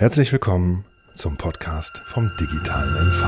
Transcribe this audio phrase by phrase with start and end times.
[0.00, 0.84] Herzlich willkommen
[1.16, 3.20] zum Podcast vom digitalen MV.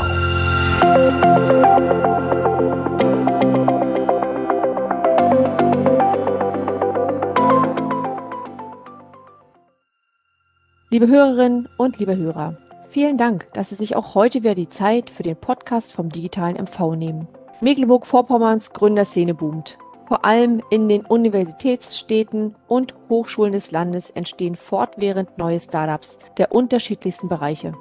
[10.91, 12.57] Liebe Hörerinnen und liebe Hörer,
[12.89, 16.55] vielen Dank, dass Sie sich auch heute wieder die Zeit für den Podcast vom digitalen
[16.55, 17.27] MV nehmen.
[17.61, 19.77] Mecklenburg-Vorpommerns Gründerszene boomt.
[20.11, 27.29] Vor allem in den Universitätsstädten und Hochschulen des Landes entstehen fortwährend neue Startups der unterschiedlichsten
[27.29, 27.75] Bereiche.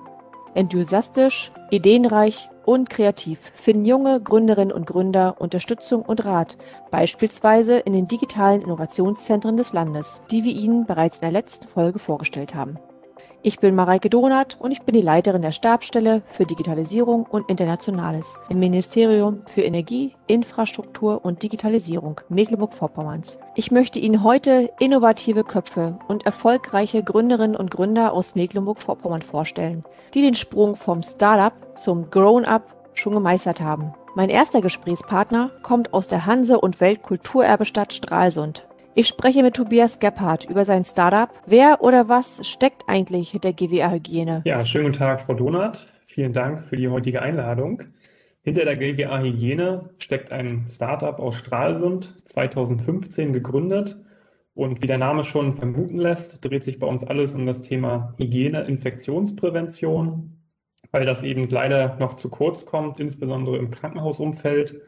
[0.54, 6.60] Enthusiastisch, ideenreich und kreativ finden junge Gründerinnen und Gründer Unterstützung und Rat,
[6.92, 11.98] beispielsweise in den digitalen Innovationszentren des Landes, die wir Ihnen bereits in der letzten Folge
[11.98, 12.78] vorgestellt haben.
[13.42, 18.38] Ich bin Mareike Donath und ich bin die Leiterin der Stabsstelle für Digitalisierung und Internationales
[18.50, 23.40] im Ministerium für Energie, Infrastruktur und Digitalisierung Mecklenburg-Vorpommerns.
[23.56, 30.22] Ich möchte Ihnen heute innovative Köpfe und erfolgreiche Gründerinnen und Gründer aus Mecklenburg-Vorpommern vorstellen, die
[30.22, 33.94] den Sprung vom Startup zum Grown-up schon gemeistert haben.
[34.16, 38.69] Mein erster Gesprächspartner kommt aus der Hanse- und Weltkulturerbestadt Stralsund.
[39.00, 41.30] Ich spreche mit Tobias Gebhardt über sein Startup.
[41.46, 44.42] Wer oder was steckt eigentlich hinter GWA Hygiene?
[44.44, 45.88] Ja, schönen guten Tag, Frau Donath.
[46.06, 47.82] Vielen Dank für die heutige Einladung.
[48.42, 53.96] Hinter der GWA Hygiene steckt ein Startup aus Stralsund, 2015 gegründet.
[54.54, 58.14] Und wie der Name schon vermuten lässt, dreht sich bei uns alles um das Thema
[58.18, 60.42] Hygiene, Infektionsprävention,
[60.92, 64.82] weil das eben leider noch zu kurz kommt, insbesondere im Krankenhausumfeld.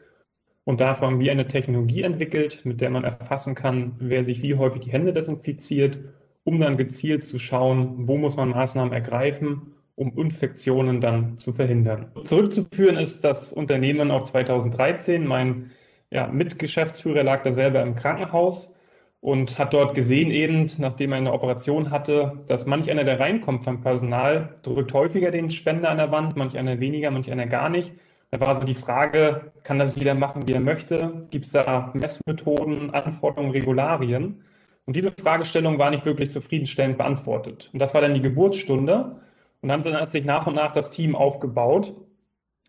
[0.64, 4.54] Und dafür haben wir eine Technologie entwickelt, mit der man erfassen kann, wer sich wie
[4.54, 5.98] häufig die Hände desinfiziert,
[6.44, 12.12] um dann gezielt zu schauen, wo muss man Maßnahmen ergreifen, um Infektionen dann zu verhindern.
[12.24, 15.26] Zurückzuführen ist das Unternehmen auf 2013.
[15.26, 15.70] Mein
[16.10, 18.72] ja, Mitgeschäftsführer lag da selber im Krankenhaus
[19.20, 23.64] und hat dort gesehen eben, nachdem er eine Operation hatte, dass manch einer, der reinkommt
[23.64, 27.68] vom Personal, drückt häufiger den Spender an der Wand, manch einer weniger, manch einer gar
[27.68, 27.92] nicht.
[28.32, 31.26] Da war so die Frage, kann das jeder machen, wie er möchte?
[31.30, 34.42] Gibt es da Messmethoden, Anforderungen, Regularien?
[34.86, 37.68] Und diese Fragestellung war nicht wirklich zufriedenstellend beantwortet.
[37.74, 39.20] Und das war dann die Geburtsstunde.
[39.60, 41.94] Und dann hat sich nach und nach das Team aufgebaut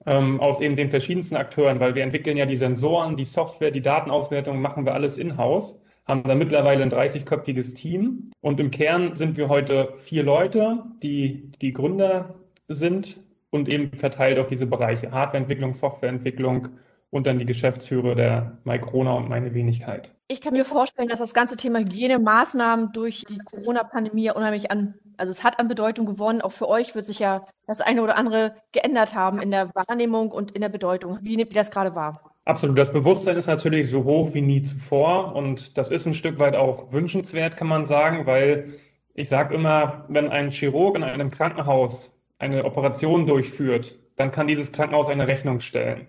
[0.06, 3.81] ähm, aus eben den verschiedensten Akteuren, weil wir entwickeln ja die Sensoren, die Software, die
[3.81, 8.31] Datenauswertung, machen wir alles in-house, haben da mittlerweile ein 30-köpfiges Team.
[8.41, 12.35] Und im Kern sind wir heute vier Leute, die die Gründer
[12.68, 13.22] sind
[13.53, 16.69] und eben verteilt auf diese Bereiche Hardwareentwicklung, Softwareentwicklung
[17.12, 20.12] und dann die Geschäftsführer der Microna und meine Wenigkeit.
[20.28, 25.31] Ich kann mir vorstellen, dass das ganze Thema Hygienemaßnahmen durch die Corona-Pandemie unheimlich an, also
[25.31, 26.41] es hat an Bedeutung gewonnen.
[26.41, 30.31] Auch für euch wird sich ja das eine oder andere geändert haben in der Wahrnehmung
[30.31, 31.20] und in der Bedeutung.
[31.22, 32.20] Wie nehmt ihr das gerade wahr?
[32.46, 32.75] Absolut.
[32.80, 36.56] Das Bewusstsein ist natürlich so hoch wie nie zuvor und das ist ein Stück weit
[36.56, 38.74] auch wünschenswert, kann man sagen, weil
[39.14, 42.12] ich sage immer, wenn ein Chirurg in einem Krankenhaus
[42.43, 46.07] eine Operation durchführt, dann kann dieses Krankenhaus eine Rechnung stellen.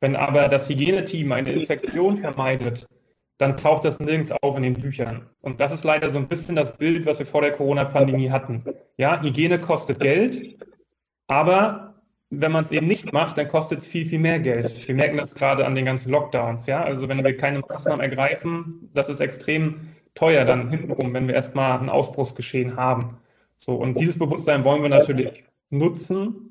[0.00, 2.86] Wenn aber das Hygieneteam eine Infektion vermeidet,
[3.38, 5.28] dann taucht das nirgends auf in den Büchern.
[5.40, 8.64] Und das ist leider so ein bisschen das Bild, was wir vor der Corona-Pandemie hatten.
[8.96, 10.56] Ja, Hygiene kostet Geld,
[11.26, 11.94] aber
[12.30, 14.86] wenn man es eben nicht macht, dann kostet es viel, viel mehr Geld.
[14.86, 16.66] Wir merken das gerade an den ganzen Lockdowns.
[16.66, 21.34] Ja, also wenn wir keine Maßnahmen ergreifen, das ist extrem teuer dann hintenrum, wenn wir
[21.34, 23.18] erstmal ein Ausbruchsgeschehen haben.
[23.58, 26.50] So, und dieses Bewusstsein wollen wir natürlich nutzen.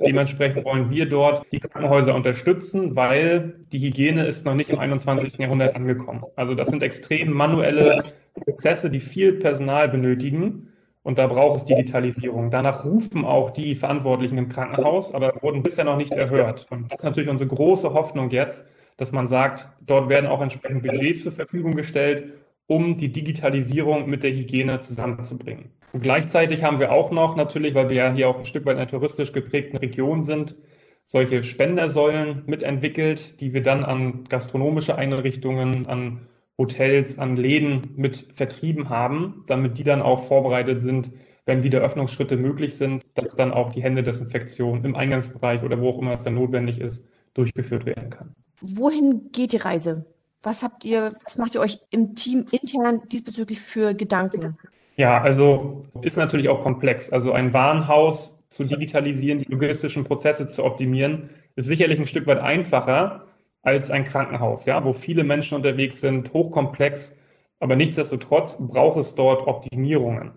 [0.00, 5.38] Dementsprechend wollen wir dort die Krankenhäuser unterstützen, weil die Hygiene ist noch nicht im 21.
[5.38, 6.24] Jahrhundert angekommen.
[6.34, 10.68] Also das sind extrem manuelle Prozesse, die viel Personal benötigen.
[11.04, 12.50] Und da braucht es Digitalisierung.
[12.50, 16.66] Danach rufen auch die Verantwortlichen im Krankenhaus, aber wurden bisher noch nicht erhört.
[16.70, 20.82] Und das ist natürlich unsere große Hoffnung jetzt, dass man sagt, dort werden auch entsprechend
[20.82, 22.32] Budgets zur Verfügung gestellt,
[22.66, 25.70] um die Digitalisierung mit der Hygiene zusammenzubringen.
[25.94, 28.72] Und gleichzeitig haben wir auch noch natürlich, weil wir ja hier auch ein Stück weit
[28.72, 30.56] in einer touristisch geprägten Region sind,
[31.04, 36.26] solche Spendersäulen mitentwickelt, die wir dann an gastronomische Einrichtungen, an
[36.58, 41.12] Hotels, an Läden mit vertrieben haben, damit die dann auch vorbereitet sind,
[41.46, 45.98] wenn wieder Öffnungsschritte möglich sind, dass dann auch die Händedesinfektion im Eingangsbereich oder wo auch
[46.00, 47.04] immer es dann notwendig ist,
[47.34, 48.34] durchgeführt werden kann.
[48.60, 50.06] Wohin geht die Reise?
[50.42, 54.58] Was habt ihr, was macht ihr euch im Team intern diesbezüglich für Gedanken?
[54.96, 57.10] Ja, also ist natürlich auch komplex.
[57.10, 62.38] Also ein Warenhaus zu digitalisieren, die logistischen Prozesse zu optimieren, ist sicherlich ein Stück weit
[62.38, 63.26] einfacher
[63.62, 67.16] als ein Krankenhaus, ja, wo viele Menschen unterwegs sind, hochkomplex,
[67.60, 70.32] aber nichtsdestotrotz braucht es dort Optimierungen.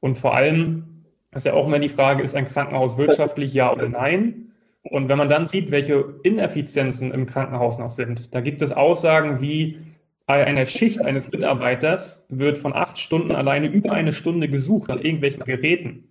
[0.00, 3.88] Und vor allem ist ja auch immer die Frage, ist ein Krankenhaus wirtschaftlich ja oder
[3.88, 4.52] nein?
[4.82, 9.40] Und wenn man dann sieht, welche Ineffizienzen im Krankenhaus noch sind, da gibt es Aussagen
[9.40, 9.78] wie,
[10.26, 15.00] bei einer Schicht eines Mitarbeiters wird von acht Stunden alleine über eine Stunde gesucht an
[15.00, 16.08] irgendwelchen Geräten.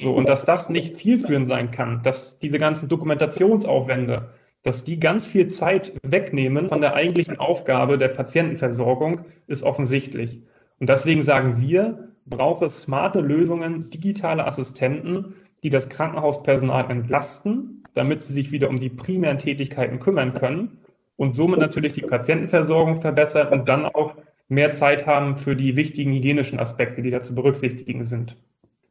[0.00, 4.30] So, und dass das nicht zielführend sein kann, dass diese ganzen Dokumentationsaufwände,
[4.62, 10.40] dass die ganz viel Zeit wegnehmen von der eigentlichen Aufgabe der Patientenversorgung, ist offensichtlich.
[10.78, 18.22] Und deswegen sagen wir, braucht es smarte Lösungen, digitale Assistenten, die das Krankenhauspersonal entlasten, damit
[18.22, 20.79] sie sich wieder um die primären Tätigkeiten kümmern können
[21.20, 24.14] und somit natürlich die Patientenversorgung verbessern und dann auch
[24.48, 28.38] mehr Zeit haben für die wichtigen hygienischen Aspekte, die da zu berücksichtigen sind.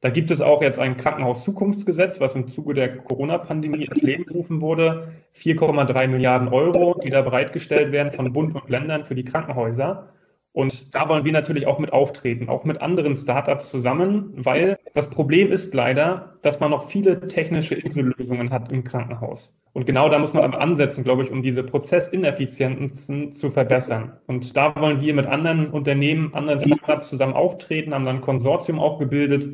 [0.02, 4.62] Da gibt es auch jetzt ein Krankenhauszukunftsgesetz, was im Zuge der Corona-Pandemie ins Leben gerufen
[4.62, 5.12] wurde.
[5.36, 10.14] 4,3 Milliarden Euro, die da bereitgestellt werden von Bund und Ländern für die Krankenhäuser.
[10.52, 15.10] Und da wollen wir natürlich auch mit auftreten, auch mit anderen Startups zusammen, weil das
[15.10, 19.54] Problem ist leider, dass man noch viele technische Insellösungen hat im Krankenhaus.
[19.74, 24.14] Und genau da muss man ansetzen, glaube ich, um diese Prozessineffizienzen zu verbessern.
[24.26, 28.80] Und da wollen wir mit anderen Unternehmen, anderen Startups zusammen auftreten, haben dann ein Konsortium
[28.80, 29.48] auch gebildet,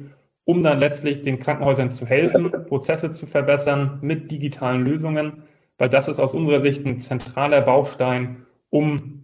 [0.45, 5.43] um dann letztlich den Krankenhäusern zu helfen, Prozesse zu verbessern mit digitalen Lösungen,
[5.77, 9.14] weil das ist aus unserer Sicht ein zentraler Baustein, um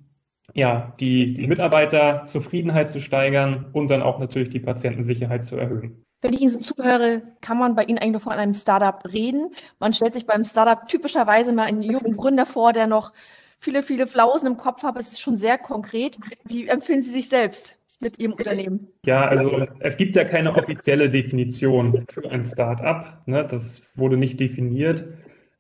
[0.54, 6.04] ja, die, die Mitarbeiterzufriedenheit zu steigern und dann auch natürlich die Patientensicherheit zu erhöhen.
[6.22, 9.50] Wenn ich Ihnen so zuhöre, kann man bei Ihnen eigentlich nur von einem Startup reden.
[9.80, 13.12] Man stellt sich beim Startup typischerweise mal einen jungen Gründer vor, der noch
[13.60, 15.00] viele, viele Flausen im Kopf hat.
[15.00, 16.18] Es ist schon sehr konkret.
[16.46, 18.88] Wie empfinden Sie sich selbst mit Ihrem Unternehmen?
[19.06, 23.20] Ja, also es gibt ja keine offizielle Definition für ein Startup.
[23.26, 23.48] Ne?
[23.48, 25.06] Das wurde nicht definiert.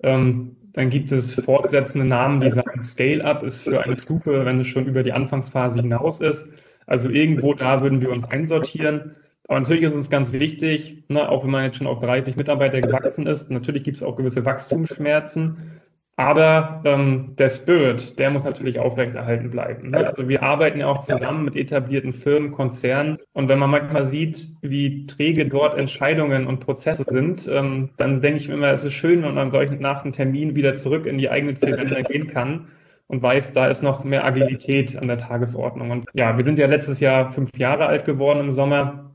[0.03, 4.67] Ähm, dann gibt es fortsetzende Namen, die sagen, Scale-up ist für eine Stufe, wenn es
[4.67, 6.47] schon über die Anfangsphase hinaus ist.
[6.87, 9.15] Also irgendwo da würden wir uns einsortieren.
[9.47, 12.79] Aber natürlich ist uns ganz wichtig, ne, auch wenn man jetzt schon auf 30 Mitarbeiter
[12.79, 15.80] gewachsen ist, natürlich gibt es auch gewisse Wachstumsschmerzen.
[16.17, 19.89] Aber ähm, der Spirit, der muss natürlich aufrechterhalten bleiben.
[19.89, 20.07] Ne?
[20.07, 23.17] Also wir arbeiten ja auch zusammen mit etablierten Firmen, Konzernen.
[23.33, 28.39] Und wenn man manchmal sieht, wie träge dort Entscheidungen und Prozesse sind, ähm, dann denke
[28.39, 31.17] ich mir immer, es ist schön, wenn man solchen nach dem Termin wieder zurück in
[31.17, 32.67] die eigenen vier Wände gehen kann
[33.07, 35.91] und weiß, da ist noch mehr Agilität an der Tagesordnung.
[35.91, 39.11] Und ja, wir sind ja letztes Jahr fünf Jahre alt geworden im Sommer.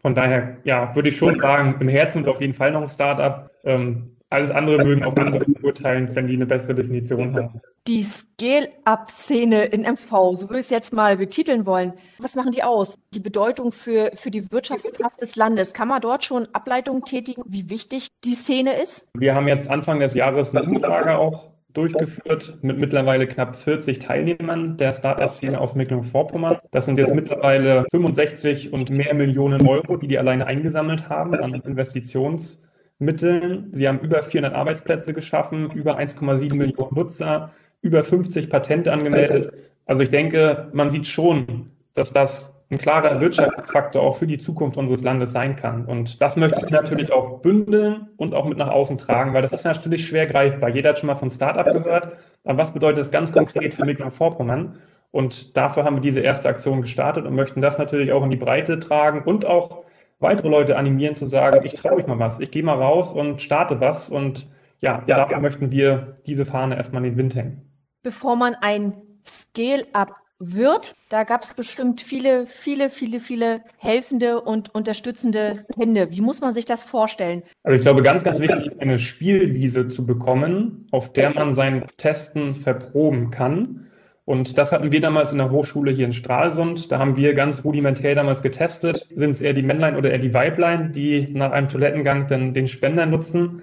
[0.00, 2.88] Von daher, ja, würde ich schon sagen, im Herzen wir auf jeden Fall noch ein
[2.88, 3.50] Startup.
[3.64, 7.60] Ähm, alles andere mögen auch andere beurteilen, wenn die eine bessere Definition haben.
[7.86, 11.94] Die Scale-Up-Szene in MV, so würde ich es jetzt mal betiteln wollen.
[12.18, 12.98] Was machen die aus?
[13.14, 15.72] Die Bedeutung für, für die Wirtschaftskraft des Landes.
[15.72, 19.08] Kann man dort schon Ableitungen tätigen, wie wichtig die Szene ist?
[19.16, 24.76] Wir haben jetzt Anfang des Jahres eine Umfrage auch durchgeführt mit mittlerweile knapp 40 Teilnehmern
[24.76, 26.58] der Startup-Szene aus Mecklenburg-Vorpommern.
[26.70, 31.54] Das sind jetzt mittlerweile 65 und mehr Millionen Euro, die die alleine eingesammelt haben an
[31.54, 32.58] Investitions-
[32.98, 33.70] Mitteln.
[33.72, 39.52] Sie haben über 400 Arbeitsplätze geschaffen, über 1,7 Millionen Nutzer, über 50 Patente angemeldet.
[39.86, 44.76] Also ich denke, man sieht schon, dass das ein klarer Wirtschaftsfaktor auch für die Zukunft
[44.76, 45.86] unseres Landes sein kann.
[45.86, 49.52] Und das möchte ich natürlich auch bündeln und auch mit nach außen tragen, weil das
[49.52, 50.68] ist natürlich schwer greifbar.
[50.68, 52.16] Jeder hat schon mal von Startup gehört.
[52.44, 54.76] Aber was bedeutet das ganz konkret für Mecklenburg-Vorpommern?
[55.10, 58.36] Und dafür haben wir diese erste Aktion gestartet und möchten das natürlich auch in die
[58.36, 59.84] Breite tragen und auch
[60.18, 63.42] weitere Leute animieren zu sagen, ich traue mich mal was, ich gehe mal raus und
[63.42, 64.46] starte was und
[64.80, 65.42] ja, ja dafür ja.
[65.42, 67.62] möchten wir diese Fahne erstmal in den Wind hängen.
[68.02, 68.94] Bevor man ein
[69.26, 76.12] Scale-up wird, da gab es bestimmt viele, viele, viele, viele helfende und unterstützende Hände.
[76.12, 77.42] Wie muss man sich das vorstellen?
[77.64, 81.86] Also ich glaube, ganz, ganz wichtig ist eine Spielwiese zu bekommen, auf der man sein
[81.96, 83.87] Testen verproben kann.
[84.28, 86.92] Und das hatten wir damals in der Hochschule hier in Stralsund.
[86.92, 89.06] Da haben wir ganz rudimentär damals getestet.
[89.08, 92.68] Sind es eher die Männlein oder eher die Weiblein, die nach einem Toilettengang dann den
[92.68, 93.62] Spender nutzen?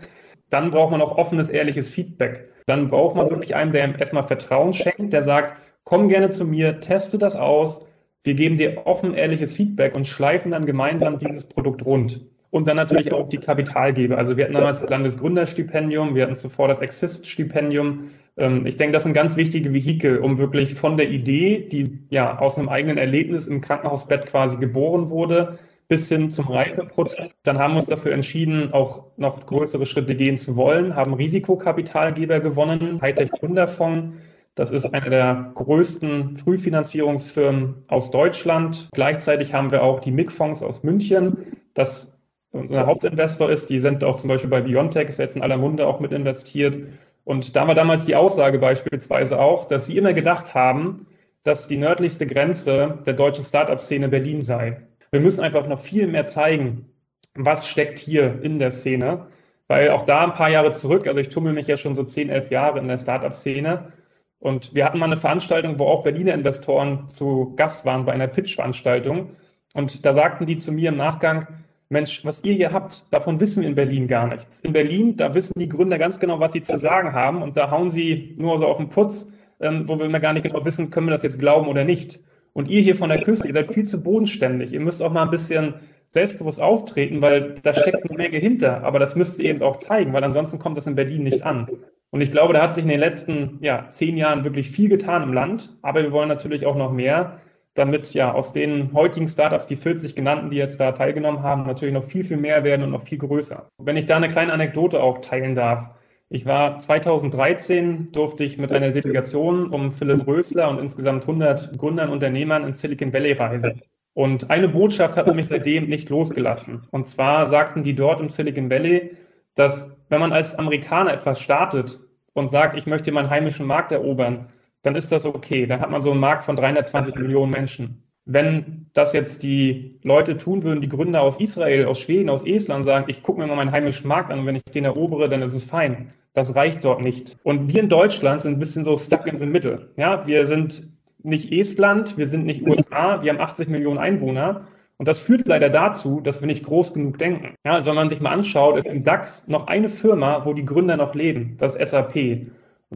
[0.50, 2.50] Dann braucht man auch offenes, ehrliches Feedback.
[2.66, 5.54] Dann braucht man wirklich einen, der erstmal Vertrauen schenkt, der sagt,
[5.84, 7.86] komm gerne zu mir, teste das aus.
[8.24, 12.26] Wir geben dir offen, ehrliches Feedback und schleifen dann gemeinsam dieses Produkt rund.
[12.50, 14.18] Und dann natürlich auch die Kapitalgeber.
[14.18, 18.10] Also wir hatten damals das Landesgründerstipendium, wir hatten zuvor das Exist-Stipendium.
[18.38, 22.38] Ähm, ich denke, das sind ganz wichtige Vehikel, um wirklich von der Idee, die ja
[22.40, 27.34] aus einem eigenen Erlebnis im Krankenhausbett quasi geboren wurde, bis hin zum Reifeprozess.
[27.44, 32.40] Dann haben wir uns dafür entschieden, auch noch größere Schritte gehen zu wollen, haben Risikokapitalgeber
[32.40, 34.18] gewonnen, Hightech Gründerfonds.
[34.56, 38.88] Das ist eine der größten Frühfinanzierungsfirmen aus Deutschland.
[38.94, 41.38] Gleichzeitig haben wir auch die MIG-Fonds aus München.
[41.74, 42.16] Das
[42.56, 43.70] unser Hauptinvestor ist.
[43.70, 46.78] Die sind auch zum Beispiel bei Biontech, ist jetzt in aller Munde auch mit investiert.
[47.26, 51.08] Und da war damals die Aussage beispielsweise auch, dass sie immer gedacht haben,
[51.44, 54.82] dass die nördlichste Grenze der deutschen Startup-Szene Berlin sei.
[55.12, 56.86] Wir müssen einfach noch viel mehr zeigen,
[57.34, 59.28] was steckt hier in der Szene.
[59.68, 62.30] Weil auch da ein paar Jahre zurück, also ich tummel mich ja schon so zehn,
[62.30, 63.92] elf Jahre in der Startup-Szene.
[64.38, 68.28] Und wir hatten mal eine Veranstaltung, wo auch Berliner Investoren zu Gast waren bei einer
[68.28, 69.32] Pitch-Veranstaltung.
[69.74, 71.48] Und da sagten die zu mir im Nachgang,
[71.90, 74.62] Mensch, was ihr hier habt, davon wissen wir in Berlin gar nichts.
[74.62, 77.70] In Berlin, da wissen die Gründer ganz genau, was sie zu sagen haben und da
[77.70, 79.28] hauen sie nur so auf den Putz,
[79.60, 82.20] ähm, wo wir immer gar nicht genau wissen, können wir das jetzt glauben oder nicht.
[82.54, 84.74] Und ihr hier von der Küste, ihr seid viel zu bodenständig.
[84.74, 85.76] Ihr müsst auch mal ein bisschen
[86.10, 88.84] selbstbewusst auftreten, weil da steckt eine Menge hinter.
[88.84, 91.68] Aber das müsst ihr eben auch zeigen, weil ansonsten kommt das in Berlin nicht an.
[92.12, 95.24] Und ich glaube, da hat sich in den letzten ja, zehn Jahren wirklich viel getan
[95.24, 95.78] im Land.
[95.82, 97.42] Aber wir wollen natürlich auch noch mehr
[97.76, 101.94] damit ja aus den heutigen Startups, die 40 genannten, die jetzt da teilgenommen haben, natürlich
[101.94, 103.70] noch viel, viel mehr werden und noch viel größer.
[103.78, 105.92] Wenn ich da eine kleine Anekdote auch teilen darf.
[106.30, 112.10] Ich war 2013, durfte ich mit einer Delegation um Philipp Rösler und insgesamt 100 Gründern,
[112.10, 113.82] Unternehmern in Silicon Valley reisen.
[114.14, 116.88] Und eine Botschaft hat mich seitdem nicht losgelassen.
[116.90, 119.18] Und zwar sagten die dort im Silicon Valley,
[119.54, 122.00] dass wenn man als Amerikaner etwas startet
[122.34, 124.48] und sagt, ich möchte meinen heimischen Markt erobern,
[124.86, 125.66] dann ist das okay.
[125.66, 128.04] Dann hat man so einen Markt von 320 Millionen Menschen.
[128.26, 132.86] Wenn das jetzt die Leute tun würden, die Gründer aus Israel, aus Schweden, aus Estland
[132.86, 135.42] sagen, ich gucke mir mal meinen heimischen Markt an und wenn ich den erobere, dann
[135.42, 136.14] ist es fein.
[136.34, 137.38] Das reicht dort nicht.
[137.44, 139.90] Und wir in Deutschland sind ein bisschen so stuck in the middle.
[139.96, 140.84] Ja, wir sind
[141.24, 144.68] nicht Estland, wir sind nicht USA, wir haben 80 Millionen Einwohner.
[144.98, 147.56] Und das führt leider dazu, dass wir nicht groß genug denken.
[147.66, 150.96] Ja, also man sich mal anschaut, ist im DAX noch eine Firma, wo die Gründer
[150.96, 151.58] noch leben.
[151.58, 152.48] Das ist SAP.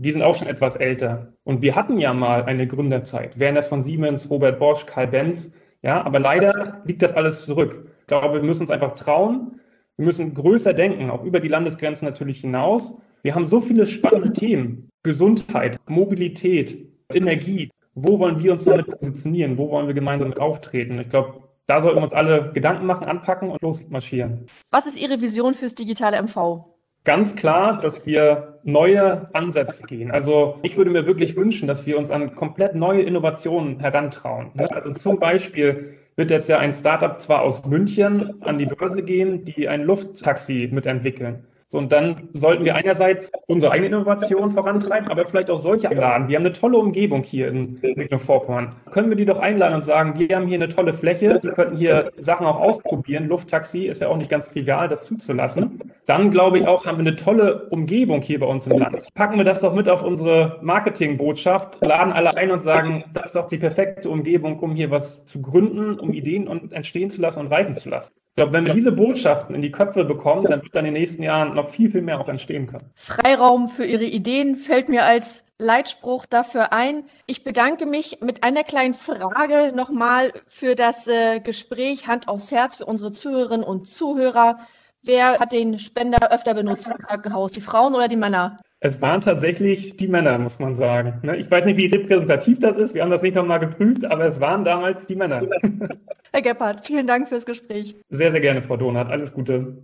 [0.01, 1.33] Die sind auch schon etwas älter.
[1.43, 3.37] Und wir hatten ja mal eine Gründerzeit.
[3.37, 5.51] Werner von Siemens, Robert Bosch, Karl Benz.
[5.81, 7.87] Ja, aber leider liegt das alles zurück.
[8.01, 9.59] Ich glaube, wir müssen uns einfach trauen.
[9.97, 12.93] Wir müssen größer denken, auch über die Landesgrenzen natürlich hinaus.
[13.23, 14.89] Wir haben so viele spannende Themen.
[15.03, 17.69] Gesundheit, Mobilität, Energie.
[17.93, 19.57] Wo wollen wir uns damit positionieren?
[19.57, 20.99] Wo wollen wir gemeinsam auftreten?
[20.99, 24.47] Ich glaube, da sollten wir uns alle Gedanken machen, anpacken und losmarschieren.
[24.71, 26.65] Was ist Ihre Vision fürs digitale MV?
[27.03, 30.11] Ganz klar, dass wir neue Ansätze gehen.
[30.11, 34.51] Also ich würde mir wirklich wünschen, dass wir uns an komplett neue Innovationen herantrauen.
[34.53, 34.69] Ne?
[34.71, 39.45] Also zum Beispiel wird jetzt ja ein Startup zwar aus München an die Börse gehen,
[39.45, 41.45] die ein Lufttaxi mitentwickeln.
[41.71, 46.27] So, und dann sollten wir einerseits unsere eigene Innovation vorantreiben, aber vielleicht auch solche einladen.
[46.27, 48.75] Wir haben eine tolle Umgebung hier in Mecklenburg-Vorpommern.
[48.89, 51.77] Können wir die doch einladen und sagen, wir haben hier eine tolle Fläche, die könnten
[51.77, 53.27] hier Sachen auch ausprobieren.
[53.27, 55.93] Lufttaxi ist ja auch nicht ganz trivial, das zuzulassen.
[56.07, 59.07] Dann glaube ich auch, haben wir eine tolle Umgebung hier bei uns im Land.
[59.13, 63.35] Packen wir das doch mit auf unsere Marketingbotschaft, laden alle ein und sagen, das ist
[63.35, 67.47] doch die perfekte Umgebung, um hier was zu gründen, um Ideen entstehen zu lassen und
[67.47, 68.11] reifen zu lassen.
[68.31, 71.01] Ich glaube, wenn wir diese Botschaften in die Köpfe bekommen, dann wird dann in den
[71.01, 72.89] nächsten Jahren noch viel, viel mehr auch entstehen können.
[72.95, 77.03] Freiraum für Ihre Ideen fällt mir als Leitspruch dafür ein.
[77.25, 82.77] Ich bedanke mich mit einer kleinen Frage nochmal für das äh, Gespräch Hand aufs Herz
[82.77, 84.59] für unsere Zuhörerinnen und Zuhörer.
[85.01, 88.57] Wer hat den Spender öfter benutzt im Krankenhaus, die Frauen oder die Männer?
[88.81, 91.19] Es waren tatsächlich die Männer, muss man sagen.
[91.23, 92.93] Ne, ich weiß nicht, wie repräsentativ das ist.
[92.93, 95.41] Wir haben das nicht nochmal geprüft, aber es waren damals die Männer.
[96.31, 97.97] Herr Gebhardt, vielen Dank fürs Gespräch.
[98.09, 99.09] Sehr, sehr gerne, Frau Donat.
[99.09, 99.83] Alles Gute.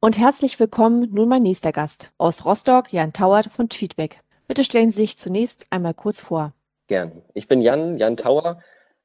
[0.00, 2.12] Und herzlich willkommen nun mein nächster Gast.
[2.16, 4.20] Aus Rostock, Jan Tauert von Tweetback.
[4.46, 6.54] Bitte stellen Sie sich zunächst einmal kurz vor.
[6.86, 7.20] Gern.
[7.34, 8.62] Ich bin Jan, Jan Tauer,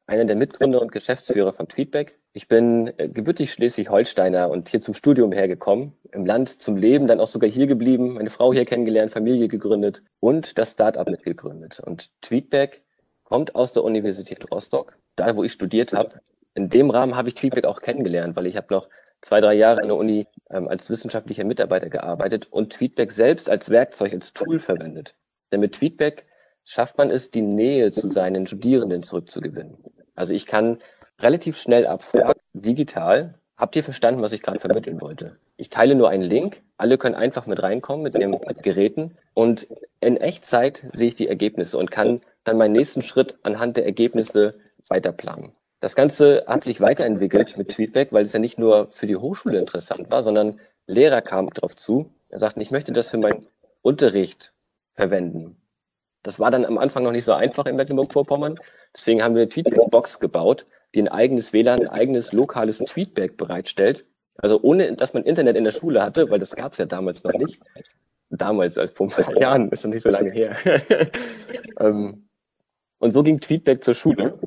[0.07, 2.17] einer der Mitgründer und Geschäftsführer von Tweetback.
[2.35, 7.19] Ich bin äh, gebürtig Schleswig-Holsteiner und hier zum Studium hergekommen, im Land zum Leben, dann
[7.19, 11.79] auch sogar hier geblieben, meine Frau hier kennengelernt, Familie gegründet und das Startup mitgegründet.
[11.79, 12.81] Und Tweetback
[13.23, 16.21] kommt aus der Universität Rostock, da wo ich studiert habe.
[16.55, 18.89] In dem Rahmen habe ich Tweetback auch kennengelernt, weil ich habe noch
[19.21, 23.69] zwei, drei Jahre an der Uni ähm, als wissenschaftlicher Mitarbeiter gearbeitet und Tweetback selbst als
[23.69, 25.15] Werkzeug, als Tool verwendet.
[25.51, 26.25] Denn mit Tweetback
[26.63, 29.77] schafft man es, die Nähe zu seinen Studierenden zurückzugewinnen.
[30.15, 30.79] Also ich kann
[31.23, 35.37] relativ schnell abfragen, digital, habt ihr verstanden, was ich gerade vermitteln wollte?
[35.57, 39.67] Ich teile nur einen Link, alle können einfach mit reinkommen mit ihren Geräten und
[40.01, 44.55] in Echtzeit sehe ich die Ergebnisse und kann dann meinen nächsten Schritt anhand der Ergebnisse
[44.89, 45.53] weiterplanen.
[45.79, 49.59] Das Ganze hat sich weiterentwickelt mit Feedback, weil es ja nicht nur für die Hochschule
[49.59, 52.09] interessant war, sondern Lehrer kamen darauf zu.
[52.29, 53.47] Er sagten, ich möchte das für meinen
[53.81, 54.53] Unterricht
[54.93, 55.57] verwenden.
[56.23, 58.55] Das war dann am Anfang noch nicht so einfach in Mecklenburg-Vorpommern.
[58.95, 64.05] Deswegen haben wir eine Tweetback-Box gebaut, die ein eigenes WLAN, ein eigenes lokales Tweetback bereitstellt.
[64.37, 67.23] Also ohne, dass man Internet in der Schule hatte, weil das gab es ja damals
[67.23, 67.59] noch nicht.
[68.29, 70.57] Damals, als vor ein paar Jahren, ist noch nicht so lange her.
[71.79, 72.27] Ähm,
[72.99, 74.37] und so ging Tweetback zur Schule.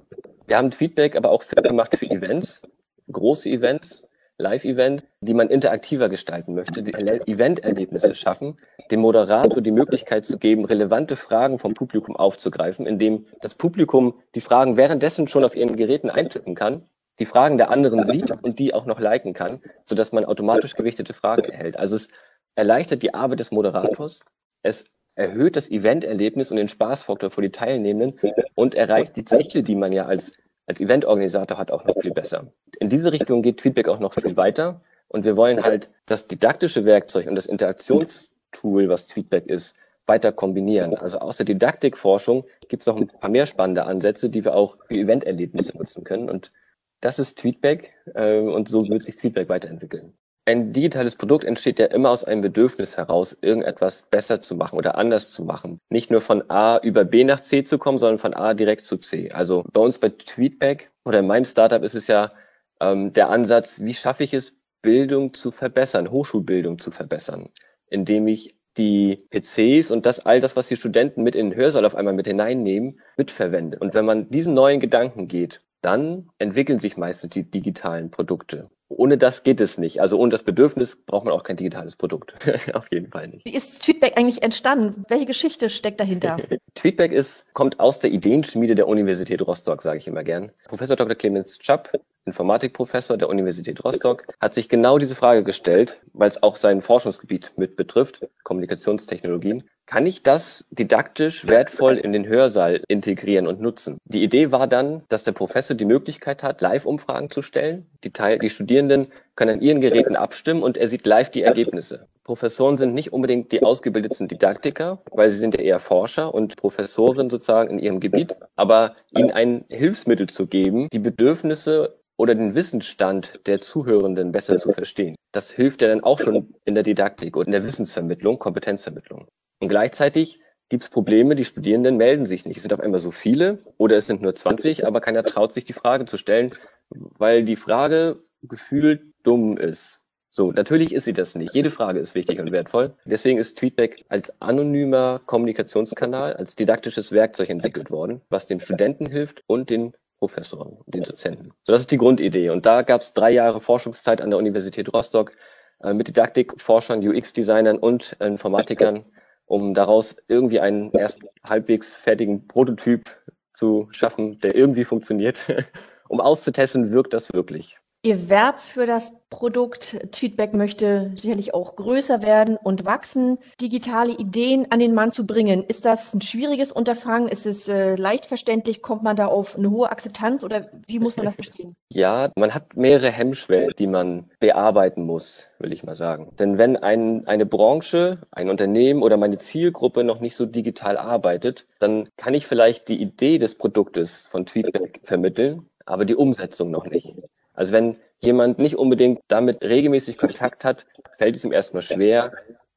[0.47, 2.63] Wir haben Feedback aber auch gemacht für Events,
[3.11, 4.06] große Events,
[4.39, 8.59] Live-Events, die man interaktiver gestalten möchte, die Event-Erlebnisse schaffen,
[8.91, 14.41] dem Moderator die Möglichkeit zu geben, relevante Fragen vom Publikum aufzugreifen, indem das Publikum die
[14.41, 16.89] Fragen währenddessen schon auf ihren Geräten eintippen kann,
[17.19, 21.15] die Fragen der anderen sieht und die auch noch liken kann, sodass man automatisch gewichtete
[21.15, 21.79] Fragen erhält.
[21.79, 22.09] Also es
[22.55, 24.21] erleichtert die Arbeit des Moderators,
[24.63, 28.21] es erhöht das Eventerlebnis und den Spaßfaktor für die Teilnehmenden
[28.55, 30.33] und erreicht die Ziele, die man ja als,
[30.67, 32.47] als Eventorganisator hat, auch noch viel besser.
[32.81, 34.81] in diese Richtung geht Feedback auch noch viel weiter.
[35.09, 40.95] Und wir wollen halt das didaktische Werkzeug und das Interaktionstool, was Feedback ist, weiter kombinieren.
[40.95, 44.77] Also aus der Didaktikforschung gibt es noch ein paar mehr spannende Ansätze, die wir auch
[44.87, 46.29] für Eventerlebnisse nutzen können.
[46.29, 46.53] Und
[47.01, 50.13] das ist Feedback äh, und so wird sich Feedback weiterentwickeln.
[50.49, 54.97] Ein digitales Produkt entsteht ja immer aus einem Bedürfnis heraus, irgendetwas besser zu machen oder
[54.97, 55.81] anders zu machen.
[55.91, 58.97] Nicht nur von A über B nach C zu kommen, sondern von A direkt zu
[58.97, 59.33] C.
[59.33, 62.33] Also bei uns bei Tweetback oder in meinem Startup ist es ja
[62.81, 67.49] ähm, der Ansatz, wie schaffe ich es, Bildung zu verbessern, Hochschulbildung zu verbessern,
[67.89, 71.85] indem ich die PCs und das all das, was die Studenten mit in den Hörsaal
[71.85, 73.81] auf einmal mit hineinnehmen, mitverwende.
[73.81, 78.71] Und wenn man diesen neuen Gedanken geht, dann entwickeln sich meistens die digitalen Produkte.
[78.89, 80.01] Ohne das geht es nicht.
[80.01, 82.35] Also ohne das Bedürfnis braucht man auch kein digitales Produkt.
[82.75, 83.45] Auf jeden Fall nicht.
[83.45, 85.05] Wie ist Tweetback eigentlich entstanden?
[85.09, 86.37] Welche Geschichte steckt dahinter?
[86.75, 90.53] Tweetback ist, kommt aus der Ideenschmiede der Universität Rostock, sage ich immer gern.
[90.69, 91.17] Professor Dr.
[91.17, 91.93] Clemens Schapp,
[92.27, 97.53] Informatikprofessor der Universität Rostock, hat sich genau diese Frage gestellt, weil es auch sein Forschungsgebiet
[97.57, 103.99] mit betrifft, Kommunikationstechnologien kann ich das didaktisch wertvoll in den Hörsaal integrieren und nutzen?
[104.05, 107.87] Die Idee war dann, dass der Professor die Möglichkeit hat, Live-Umfragen zu stellen.
[108.03, 112.09] Die, Teil die Studierenden können an ihren Geräten abstimmen und er sieht live die Ergebnisse.
[112.25, 117.31] Professoren sind nicht unbedingt die ausgebildetsten Didaktiker, weil sie sind ja eher Forscher und Professoren
[117.31, 118.35] sozusagen in ihrem Gebiet.
[118.57, 124.73] Aber ihnen ein Hilfsmittel zu geben, die Bedürfnisse oder den Wissensstand der Zuhörenden besser zu
[124.73, 125.17] verstehen.
[125.33, 129.27] Das hilft ja dann auch schon in der Didaktik und in der Wissensvermittlung, Kompetenzvermittlung.
[129.61, 130.41] Und gleichzeitig
[130.71, 132.57] gibt es Probleme, die Studierenden melden sich nicht.
[132.57, 135.65] Es sind auf einmal so viele oder es sind nur 20, aber keiner traut sich
[135.65, 136.55] die Frage zu stellen,
[136.91, 140.01] weil die Frage gefühlt dumm ist.
[140.29, 141.55] So, natürlich ist sie das nicht.
[141.55, 142.95] Jede Frage ist wichtig und wertvoll.
[143.07, 149.43] Deswegen ist Tweetback als anonymer Kommunikationskanal, als didaktisches Werkzeug entwickelt worden, was dem Studenten hilft
[149.47, 151.45] und den Professoren, den Dozenten.
[151.45, 152.51] So, das ist die Grundidee.
[152.51, 155.33] Und da gab es drei Jahre Forschungszeit an der Universität Rostock
[155.81, 159.05] äh, mit Didaktikforschern, UX-Designern und Informatikern
[159.47, 163.11] um daraus irgendwie einen erst halbwegs fertigen Prototyp
[163.55, 165.41] zu schaffen, der irgendwie funktioniert,
[166.09, 167.79] um auszutesten, wirkt das wirklich.
[168.03, 173.39] Ihr Verb für das Produkt Tweetback möchte sicherlich auch größer werden und wachsen.
[173.61, 177.29] Digitale Ideen an den Mann zu bringen, ist das ein schwieriges Unterfangen?
[177.29, 178.81] Ist es äh, leicht verständlich?
[178.81, 181.75] Kommt man da auf eine hohe Akzeptanz oder wie muss man das verstehen?
[181.93, 186.31] Ja, man hat mehrere Hemmschwellen, die man bearbeiten muss, will ich mal sagen.
[186.39, 191.67] Denn wenn ein, eine Branche, ein Unternehmen oder meine Zielgruppe noch nicht so digital arbeitet,
[191.79, 196.85] dann kann ich vielleicht die Idee des Produktes von Tweetback vermitteln, aber die Umsetzung noch
[196.85, 197.15] nicht.
[197.57, 200.87] Also wenn jemand nicht unbedingt damit regelmäßig Kontakt hat,
[201.19, 202.33] fällt es ihm erstmal schwer,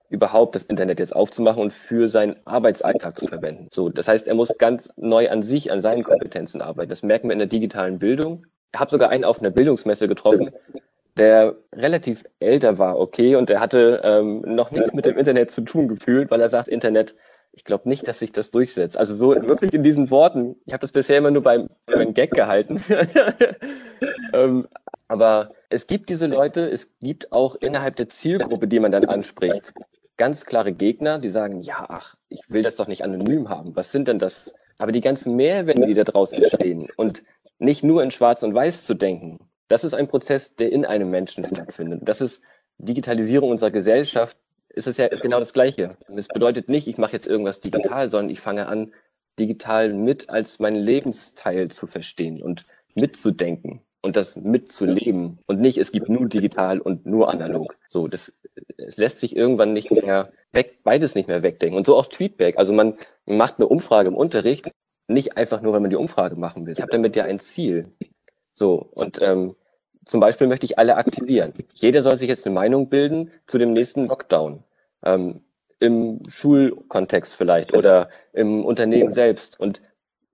[0.10, 3.68] überhaupt das Internet jetzt aufzumachen und für seinen Arbeitsalltag zu verwenden.
[3.72, 6.90] So, das heißt, er muss ganz neu an sich, an seinen Kompetenzen arbeiten.
[6.90, 8.46] Das merken wir in der digitalen Bildung.
[8.74, 10.52] Ich habe sogar einen auf einer Bildungsmesse getroffen,
[11.18, 15.62] der relativ älter war, okay, und der hatte ähm, noch nichts mit dem Internet zu
[15.62, 17.14] tun gefühlt, weil er sagt, Internet,
[17.52, 18.98] ich glaube nicht, dass sich das durchsetzt.
[18.98, 20.56] Also so wirklich in diesen Worten.
[20.66, 22.84] Ich habe das bisher immer nur beim, beim Gag gehalten.
[24.34, 24.68] ähm,
[25.08, 29.74] aber es gibt diese Leute, es gibt auch innerhalb der Zielgruppe, die man dann anspricht,
[30.18, 33.76] ganz klare Gegner, die sagen, ja, ach, ich will das doch nicht anonym haben.
[33.76, 34.54] Was sind denn das?
[34.78, 37.24] Aber die ganzen Mehrwände, die da draußen entstehen und
[37.58, 41.10] nicht nur in Schwarz und Weiß zu denken, das ist ein Prozess, der in einem
[41.10, 42.02] Menschen stattfindet.
[42.04, 42.42] Das ist
[42.78, 44.38] Digitalisierung unserer Gesellschaft,
[44.70, 45.98] ist es ja genau das Gleiche.
[46.16, 48.94] Es bedeutet nicht, ich mache jetzt irgendwas digital, sondern ich fange an,
[49.40, 55.92] digital mit als meinen Lebensteil zu verstehen und mitzudenken und das mitzuleben und nicht, es
[55.92, 57.78] gibt nur digital und nur analog.
[57.88, 58.34] So, das,
[58.78, 61.78] es lässt sich irgendwann nicht mehr weg, beides nicht mehr wegdenken.
[61.78, 62.58] Und so auch Tweetback.
[62.58, 64.70] Also man macht eine Umfrage im Unterricht,
[65.08, 66.74] nicht einfach nur, wenn man die Umfrage machen will.
[66.74, 67.92] Ich habe damit ja ein Ziel.
[68.54, 69.56] So, und ähm,
[70.06, 71.54] zum Beispiel möchte ich alle aktivieren.
[71.74, 74.64] Jeder soll sich jetzt eine Meinung bilden zu dem nächsten Lockdown.
[75.04, 75.42] Ähm,
[75.80, 79.60] Im Schulkontext vielleicht oder im Unternehmen selbst.
[79.60, 79.82] Und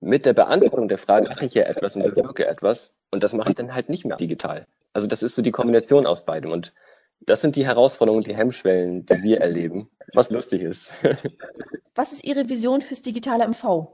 [0.00, 3.50] mit der Beantwortung der Frage, mache ich hier etwas und bewirke etwas, und das mache
[3.50, 4.66] ich dann halt nicht mehr digital.
[4.92, 6.50] Also das ist so die Kombination aus beidem.
[6.50, 6.72] Und
[7.20, 10.90] das sind die Herausforderungen, die Hemmschwellen, die wir erleben, was lustig ist.
[11.94, 13.88] Was ist Ihre Vision fürs digitale MV?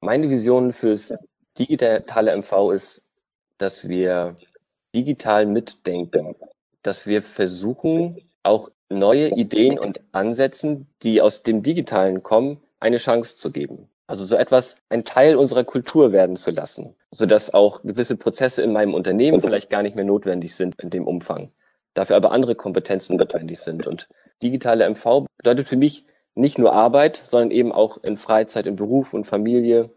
[0.00, 1.14] Meine Vision fürs
[1.56, 3.04] digitale MV ist,
[3.58, 4.34] dass wir
[4.96, 6.34] digital mitdenken,
[6.82, 13.36] dass wir versuchen, auch neue Ideen und Ansätzen, die aus dem Digitalen kommen, eine Chance
[13.36, 13.88] zu geben.
[14.06, 18.72] Also so etwas ein Teil unserer Kultur werden zu lassen, sodass auch gewisse Prozesse in
[18.72, 21.50] meinem Unternehmen vielleicht gar nicht mehr notwendig sind in dem Umfang,
[21.94, 23.86] dafür aber andere Kompetenzen notwendig sind.
[23.86, 24.08] Und
[24.42, 29.12] digitale MV bedeutet für mich nicht nur Arbeit, sondern eben auch in Freizeit, in Beruf
[29.12, 29.90] und Familie,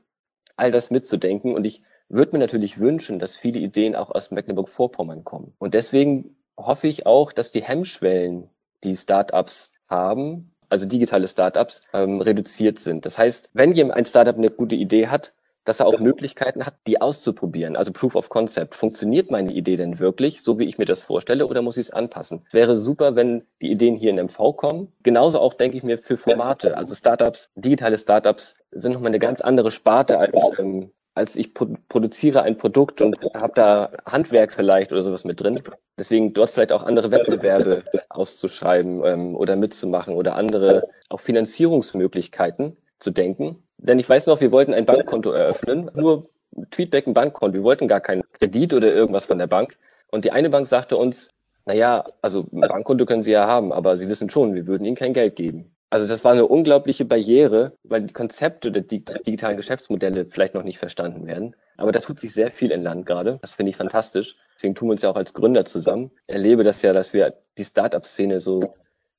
[0.58, 1.54] all das mitzudenken.
[1.54, 5.54] Und ich würde mir natürlich wünschen, dass viele Ideen auch aus Mecklenburg-Vorpommern kommen.
[5.60, 8.50] Und deswegen hoffe ich auch, dass die Hemmschwellen,
[8.84, 13.06] die Startups haben, also digitale Startups, ähm, reduziert sind.
[13.06, 15.34] Das heißt, wenn jemand ein Startup eine gute Idee hat,
[15.66, 17.76] dass er auch Möglichkeiten hat, die auszuprobieren.
[17.76, 18.76] Also Proof of Concept.
[18.76, 21.92] Funktioniert meine Idee denn wirklich, so wie ich mir das vorstelle, oder muss ich es
[21.92, 22.44] anpassen?
[22.52, 24.92] Wäre super, wenn die Ideen hier in MV kommen.
[25.04, 26.76] Genauso auch denke ich mir für Formate.
[26.76, 32.44] Also Startups, digitale Startups sind nochmal eine ganz andere Sparte als ähm, als ich produziere
[32.44, 35.62] ein Produkt und habe da Handwerk vielleicht oder sowas mit drin.
[35.98, 43.12] Deswegen dort vielleicht auch andere Wettbewerbe auszuschreiben ähm, oder mitzumachen oder andere auch Finanzierungsmöglichkeiten zu
[43.12, 43.62] denken.
[43.78, 46.30] Denn ich weiß noch, wir wollten ein Bankkonto eröffnen, nur
[46.72, 47.54] Tweetback ein Bankkonto.
[47.54, 49.78] Wir wollten gar keinen Kredit oder irgendwas von der Bank.
[50.12, 51.32] Und die eine Bank sagte uns,
[51.66, 54.96] naja, also ein Bankkonto können Sie ja haben, aber Sie wissen schon, wir würden Ihnen
[54.96, 55.76] kein Geld geben.
[55.92, 60.78] Also das war eine unglaubliche Barriere, weil die Konzepte der digitalen Geschäftsmodelle vielleicht noch nicht
[60.78, 61.56] verstanden werden.
[61.78, 63.40] Aber da tut sich sehr viel in Land gerade.
[63.42, 64.36] Das finde ich fantastisch.
[64.56, 66.12] Deswegen tun wir uns ja auch als Gründer zusammen.
[66.28, 68.76] Ich erlebe das ja, dass wir die Startup-Szene so,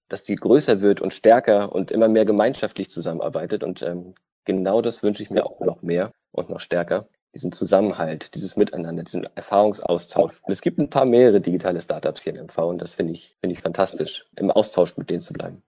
[0.09, 3.65] dass die größer wird und stärker und immer mehr gemeinschaftlich zusammenarbeitet.
[3.65, 7.09] Und ähm, genau das wünsche ich mir auch noch mehr und noch stärker.
[7.35, 10.41] Diesen Zusammenhalt, dieses Miteinander, diesen Erfahrungsaustausch.
[10.45, 13.37] Und es gibt ein paar mehrere digitale Startups hier in MV und das finde ich,
[13.41, 15.63] finde ich fantastisch, im Austausch mit denen zu bleiben.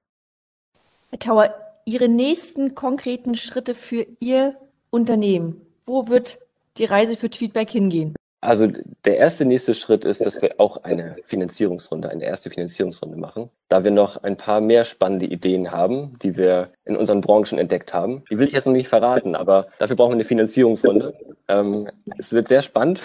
[1.12, 4.56] Herr Tauer, Ihre nächsten konkreten Schritte für Ihr
[4.88, 5.60] Unternehmen.
[5.84, 6.38] Wo wird
[6.78, 8.14] die Reise für Tweetback hingehen?
[8.40, 8.68] Also
[9.04, 13.84] der erste nächste Schritt ist, dass wir auch eine Finanzierungsrunde, eine erste Finanzierungsrunde machen, da
[13.84, 18.24] wir noch ein paar mehr spannende Ideen haben, die wir in unseren Branchen entdeckt haben.
[18.30, 21.12] Die will ich jetzt noch nicht verraten, aber dafür brauchen wir eine Finanzierungsrunde.
[21.48, 23.02] Ähm, es wird sehr spannend.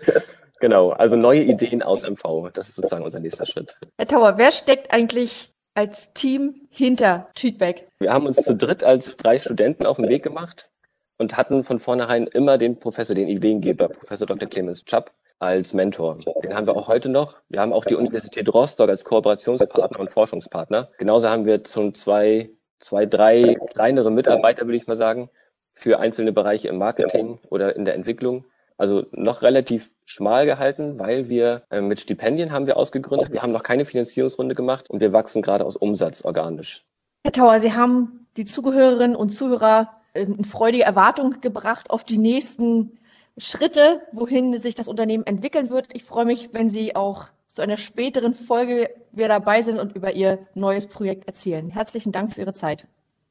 [0.60, 2.52] genau, also neue Ideen aus MV.
[2.54, 3.76] Das ist sozusagen unser nächster Schritt.
[3.98, 7.86] Herr Tauer, wer steckt eigentlich als Team hinter Tweetback?
[7.98, 10.70] Wir haben uns zu dritt als drei Studenten auf den Weg gemacht
[11.18, 14.48] und hatten von vornherein immer den Professor, den Ideengeber, Professor Dr.
[14.48, 16.18] Clemens Chapp, als Mentor.
[16.42, 17.34] Den haben wir auch heute noch.
[17.48, 20.90] Wir haben auch die Universität Rostock als Kooperationspartner und Forschungspartner.
[20.98, 25.30] Genauso haben wir schon zwei, zwei, drei kleinere Mitarbeiter, würde ich mal sagen,
[25.72, 28.44] für einzelne Bereiche im Marketing oder in der Entwicklung.
[28.80, 33.30] Also noch relativ schmal gehalten, weil wir äh, mit Stipendien haben wir ausgegründet.
[33.30, 36.82] Wir haben noch keine Finanzierungsrunde gemacht und wir wachsen gerade aus Umsatz organisch.
[37.22, 42.16] Herr Tauer, Sie haben die Zuhörerinnen und Zuhörer äh, in freudige Erwartung gebracht auf die
[42.16, 42.98] nächsten
[43.36, 45.88] Schritte, wohin sich das Unternehmen entwickeln wird.
[45.92, 50.14] Ich freue mich, wenn Sie auch zu einer späteren Folge wieder dabei sind und über
[50.14, 51.68] Ihr neues Projekt erzählen.
[51.68, 52.86] Herzlichen Dank für Ihre Zeit.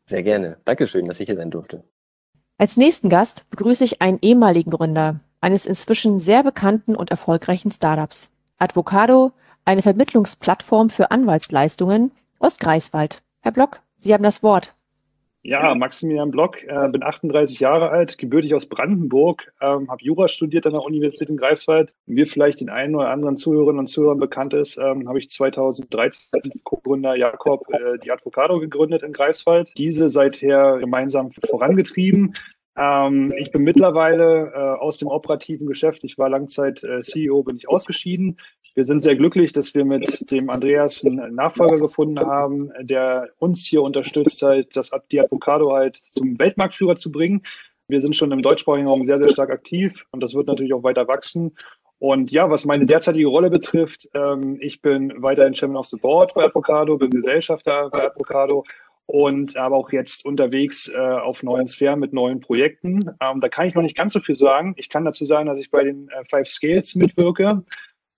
[0.05, 0.57] Sehr gerne.
[0.65, 1.83] Dankeschön, dass ich hier sein durfte.
[2.59, 8.32] Als nächsten Gast begrüße ich einen ehemaligen Gründer, eines inzwischen sehr bekannten und erfolgreichen Startups.
[8.58, 9.32] Advocado,
[9.65, 13.21] eine Vermittlungsplattform für Anwaltsleistungen aus Greifswald.
[13.41, 14.73] Herr Block, Sie haben das Wort.
[15.41, 20.67] Ja, Maximilian Block, äh, bin 38 Jahre alt, gebürtig aus Brandenburg, ähm, habe Jura studiert
[20.67, 21.93] an der Universität in Greifswald.
[22.06, 26.41] Wie vielleicht den einen oder anderen Zuhörerinnen und Zuhörern bekannt ist, ähm, habe ich 2013
[26.43, 29.71] mit Co-Gründer Jakob äh, die Advocado gegründet in Greifswald.
[29.78, 32.36] Diese seither gemeinsam vorangetrieben.
[32.79, 36.05] Ähm, ich bin mittlerweile äh, aus dem operativen Geschäft.
[36.05, 38.39] Ich war Langzeit äh, CEO, bin ich ausgeschieden.
[38.73, 43.65] Wir sind sehr glücklich, dass wir mit dem Andreas einen Nachfolger gefunden haben, der uns
[43.65, 47.41] hier unterstützt, halt das, die Advocado halt zum Weltmarktführer zu bringen.
[47.89, 50.83] Wir sind schon im deutschsprachigen Raum sehr, sehr stark aktiv und das wird natürlich auch
[50.83, 51.57] weiter wachsen.
[51.97, 56.33] Und ja, was meine derzeitige Rolle betrifft, ähm, ich bin weiterhin Chairman of the Board
[56.33, 58.63] bei Advocado, bin Gesellschafter bei Advocado
[59.09, 62.99] und aber auch jetzt unterwegs äh, auf neuen Sphären mit neuen Projekten.
[63.19, 64.75] Ähm, da kann ich noch nicht ganz so viel sagen.
[64.77, 67.63] Ich kann dazu sagen, dass ich bei den äh, Five Scales mitwirke.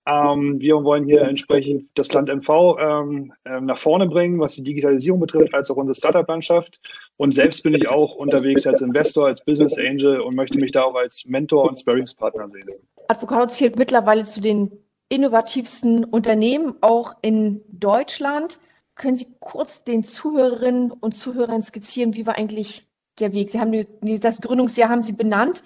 [0.06, 4.64] Ähm, wir wollen hier entsprechend das Land MV ähm, äh, nach vorne bringen, was die
[4.64, 6.78] Digitalisierung betrifft, als auch unsere Startup-Landschaft.
[7.16, 10.82] Und selbst bin ich auch unterwegs als Investor, als Business Angel und möchte mich da
[10.82, 12.66] auch als Mentor und Sparringspartner sehen.
[13.08, 14.70] Advocado zählt mittlerweile zu den
[15.08, 18.60] innovativsten Unternehmen, auch in Deutschland.
[18.94, 22.86] Können Sie kurz den Zuhörerinnen und Zuhörern skizzieren, wie war eigentlich
[23.18, 23.50] der Weg?
[23.50, 25.62] Sie haben die, das Gründungsjahr haben Sie benannt.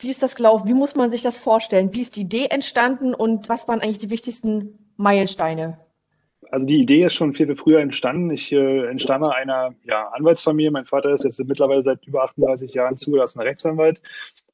[0.00, 0.66] Wie ist das gelaufen?
[0.66, 1.94] Wie muss man sich das vorstellen?
[1.94, 5.78] Wie ist die Idee entstanden und was waren eigentlich die wichtigsten Meilensteine?
[6.50, 8.30] Also die Idee ist schon viel, viel früher entstanden.
[8.30, 10.70] Ich äh, entstamme einer ja, Anwaltsfamilie.
[10.70, 14.00] Mein Vater ist jetzt mittlerweile seit über 38 Jahren zugelassener Rechtsanwalt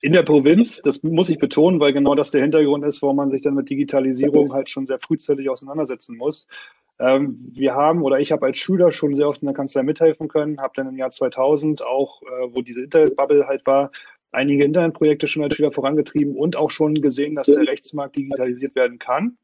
[0.00, 0.80] in der Provinz.
[0.82, 3.68] Das muss ich betonen, weil genau das der Hintergrund ist, warum man sich dann mit
[3.68, 6.46] Digitalisierung halt schon sehr frühzeitig auseinandersetzen muss.
[7.00, 10.28] Ähm, wir haben oder ich habe als Schüler schon sehr oft in der Kanzlei mithelfen
[10.28, 13.90] können, habe dann im Jahr 2000 auch, äh, wo diese Internetbubble halt war,
[14.32, 18.98] einige Internetprojekte schon als Schüler vorangetrieben und auch schon gesehen, dass der Rechtsmarkt digitalisiert werden
[18.98, 19.38] kann.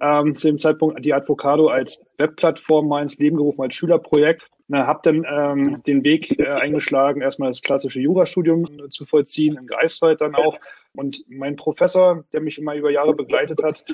[0.00, 4.48] Ähm, zu dem Zeitpunkt die Advocado als Webplattform mal ins Leben gerufen, als Schülerprojekt.
[4.72, 9.66] Habe dann ähm, den Weg äh, eingeschlagen, erstmal das klassische Jurastudium äh, zu vollziehen, in
[9.66, 10.56] Greifswald dann auch.
[10.96, 13.84] Und mein Professor, der mich immer über Jahre begleitet hat,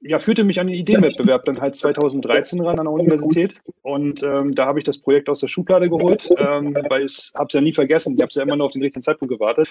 [0.00, 3.54] ja, führte mich an den Ideenwettbewerb dann halt 2013 ran an der Universität.
[3.82, 7.46] Und ähm, da habe ich das Projekt aus der Schublade geholt, ähm, weil ich habe
[7.46, 8.14] es ja nie vergessen.
[8.14, 9.68] Ich habe es ja immer nur auf den richtigen Zeitpunkt gewartet.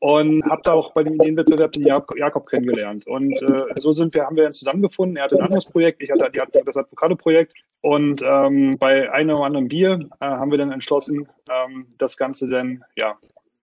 [0.00, 3.06] Und habe da auch bei dem Ideenwettbewerb den Jakob kennengelernt.
[3.06, 5.16] Und äh, so sind wir, haben wir dann zusammengefunden.
[5.16, 6.30] Er hatte ein anderes Projekt, ich hatte
[6.64, 7.54] das Avocado-Projekt.
[7.82, 12.48] Und ähm, bei einem oder anderen Bier äh, haben wir dann entschlossen, ähm, das Ganze
[12.48, 13.16] dann ja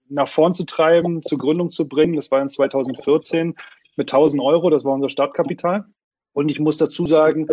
[0.09, 2.15] nach vorn zu treiben, zur Gründung zu bringen.
[2.15, 3.55] Das war in 2014
[3.95, 5.85] mit 1000 Euro, das war unser Startkapital.
[6.33, 7.47] Und ich muss dazu sagen,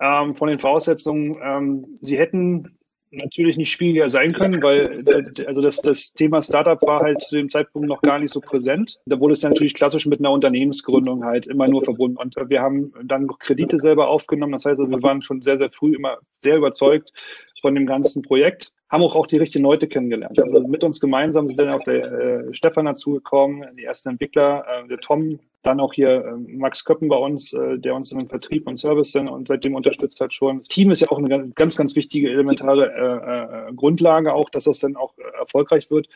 [0.00, 2.78] ähm, von den Voraussetzungen, ähm, sie hätten
[3.12, 5.04] natürlich nicht schwieriger sein können, weil
[5.46, 8.98] also das, das Thema Startup war halt zu dem Zeitpunkt noch gar nicht so präsent.
[9.06, 12.16] Da wurde es natürlich klassisch mit einer Unternehmensgründung halt immer nur verbunden.
[12.16, 14.52] Und wir haben dann noch Kredite selber aufgenommen.
[14.52, 17.12] Das heißt, also, wir waren schon sehr, sehr früh immer sehr überzeugt
[17.60, 20.38] von dem ganzen Projekt haben auch, auch die richtigen Leute kennengelernt.
[20.40, 24.86] Also mit uns gemeinsam sind dann auch der äh, Stefan dazugekommen, die ersten Entwickler, äh,
[24.86, 28.28] der Tom, dann auch hier äh, Max Köppen bei uns, äh, der uns in den
[28.28, 30.58] Vertrieb und Service dann und seitdem unterstützt hat schon.
[30.58, 34.64] Das Team ist ja auch eine ganz, ganz wichtige elementare äh, äh, Grundlage auch, dass
[34.64, 36.08] das dann auch äh, erfolgreich wird.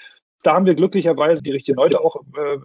[0.42, 2.58] Da haben wir glücklicherweise die richtigen Leute auch äh,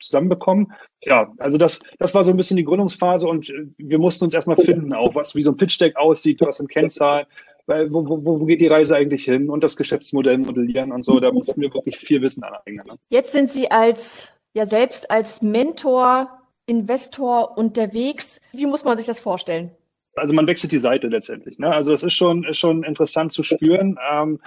[0.00, 0.72] zusammenbekommen.
[1.04, 4.34] Ja, also das, das war so ein bisschen die Gründungsphase und äh, wir mussten uns
[4.34, 7.26] erstmal finden, auch was wie so ein Pitch Deck aussieht, was sind Kennzahlen,
[7.66, 11.20] weil, wo, wo, wo geht die Reise eigentlich hin und das Geschäftsmodell modellieren und so.
[11.20, 12.86] Da mussten wir wirklich viel Wissen aneignen.
[12.86, 12.94] Ne?
[13.08, 16.30] Jetzt sind Sie als, ja selbst als Mentor,
[16.66, 18.40] Investor unterwegs.
[18.52, 19.70] Wie muss man sich das vorstellen?
[20.16, 21.58] Also man wechselt die Seite letztendlich.
[21.58, 21.72] Ne?
[21.72, 23.98] Also das ist schon, ist schon interessant zu spüren.
[24.12, 24.40] Ähm,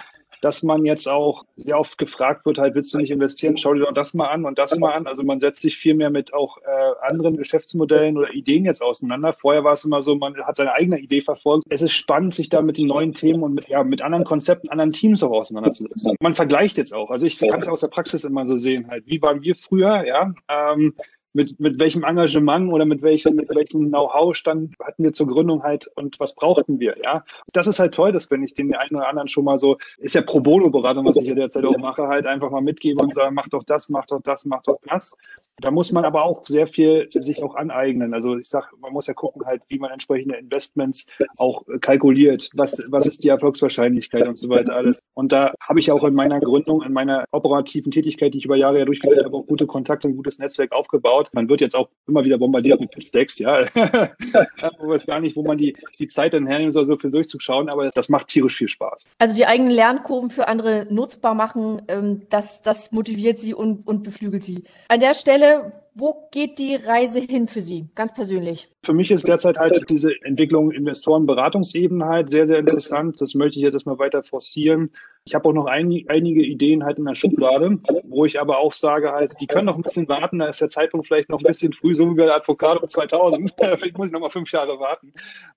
[0.46, 3.58] dass man jetzt auch sehr oft gefragt wird, halt, willst du nicht investieren?
[3.58, 5.08] Schau dir doch das mal an und das mal an.
[5.08, 9.32] Also man setzt sich viel mehr mit auch äh, anderen Geschäftsmodellen oder Ideen jetzt auseinander.
[9.32, 11.64] Vorher war es immer so, man hat seine eigene Idee verfolgt.
[11.68, 14.68] Es ist spannend, sich da mit den neuen Themen und mit, ja, mit anderen Konzepten,
[14.68, 16.14] anderen Teams auch auseinanderzusetzen.
[16.20, 17.10] Man vergleicht jetzt auch.
[17.10, 20.06] Also ich kann es aus der Praxis immer so sehen, halt, wie waren wir früher,
[20.06, 20.94] ja, ähm,
[21.32, 25.62] mit, mit welchem Engagement oder mit welchem, mit welchem Know-how stand, hatten wir zur Gründung
[25.62, 27.24] halt und was brauchten wir, ja.
[27.52, 30.14] Das ist halt toll, dass wenn ich den einen oder anderen schon mal so, ist
[30.14, 33.30] ja Pro Bono-Beratung, was ich hier derzeit auch mache, halt einfach mal mitgebe und sage,
[33.32, 35.16] mach doch das, mach doch das, mach doch das.
[35.58, 38.12] Da muss man aber auch sehr viel sich auch aneignen.
[38.12, 41.06] Also ich sag, man muss ja gucken halt, wie man entsprechende Investments
[41.38, 42.50] auch kalkuliert.
[42.54, 45.00] Was, was ist die Erfolgswahrscheinlichkeit und so weiter alles.
[45.14, 48.56] Und da habe ich auch in meiner Gründung, in meiner operativen Tätigkeit, die ich über
[48.56, 51.34] Jahre ja durchgeführt habe, auch gute Kontakte, ein gutes Netzwerk aufgebaut Sport.
[51.34, 53.66] Man wird jetzt auch immer wieder bombardiert mit Pitch-Decks, ja.
[54.78, 57.68] wo weiß gar nicht, wo man die, die Zeit dann hernimmt soll, so viel durchzuschauen,
[57.68, 59.08] aber das macht tierisch viel Spaß.
[59.18, 64.02] Also die eigenen Lernkurven für andere nutzbar machen, ähm, das, das motiviert sie und, und
[64.02, 64.64] beflügelt sie.
[64.88, 68.68] An der Stelle, wo geht die Reise hin für Sie, ganz persönlich?
[68.82, 73.18] Für mich ist derzeit halt diese Entwicklung Investoren-Beratungsebene halt sehr, sehr interessant.
[73.20, 74.90] Das möchte ich jetzt erstmal weiter forcieren.
[75.28, 78.72] Ich habe auch noch ein, einige Ideen halt in der Schublade, wo ich aber auch
[78.72, 81.44] sage halt, die können noch ein bisschen warten, da ist der Zeitpunkt vielleicht noch ein
[81.44, 83.52] bisschen früh, so wie bei der Advocado 2000.
[83.58, 85.12] vielleicht muss ich noch mal fünf Jahre warten.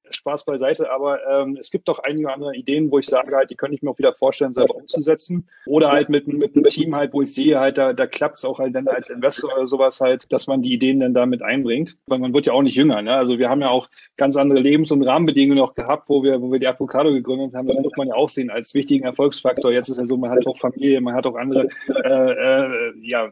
[0.10, 3.55] Spaß beiseite, aber ähm, es gibt doch einige andere Ideen, wo ich sage halt, die
[3.55, 5.47] könnte ich mir auch wieder vorstellen, selber umzusetzen.
[5.67, 8.45] Oder halt mit, mit einem Team halt, wo ich sehe halt, da, da klappt es
[8.45, 11.95] auch halt dann als Investor oder sowas halt, dass man die Ideen dann damit einbringt.
[12.08, 13.03] Weil man wird ja auch nicht jünger.
[13.03, 13.13] Ne?
[13.13, 16.51] Also wir haben ja auch ganz andere Lebens- und Rahmenbedingungen noch gehabt, wo wir, wo
[16.51, 17.67] wir die Advocado gegründet haben.
[17.67, 19.72] Das muss man ja auch sehen als wichtigen Erfolgsfaktor Faktor.
[19.74, 21.67] Jetzt ist ja so, man hat auch Familie, man hat auch andere
[22.06, 23.30] äh, äh, ja,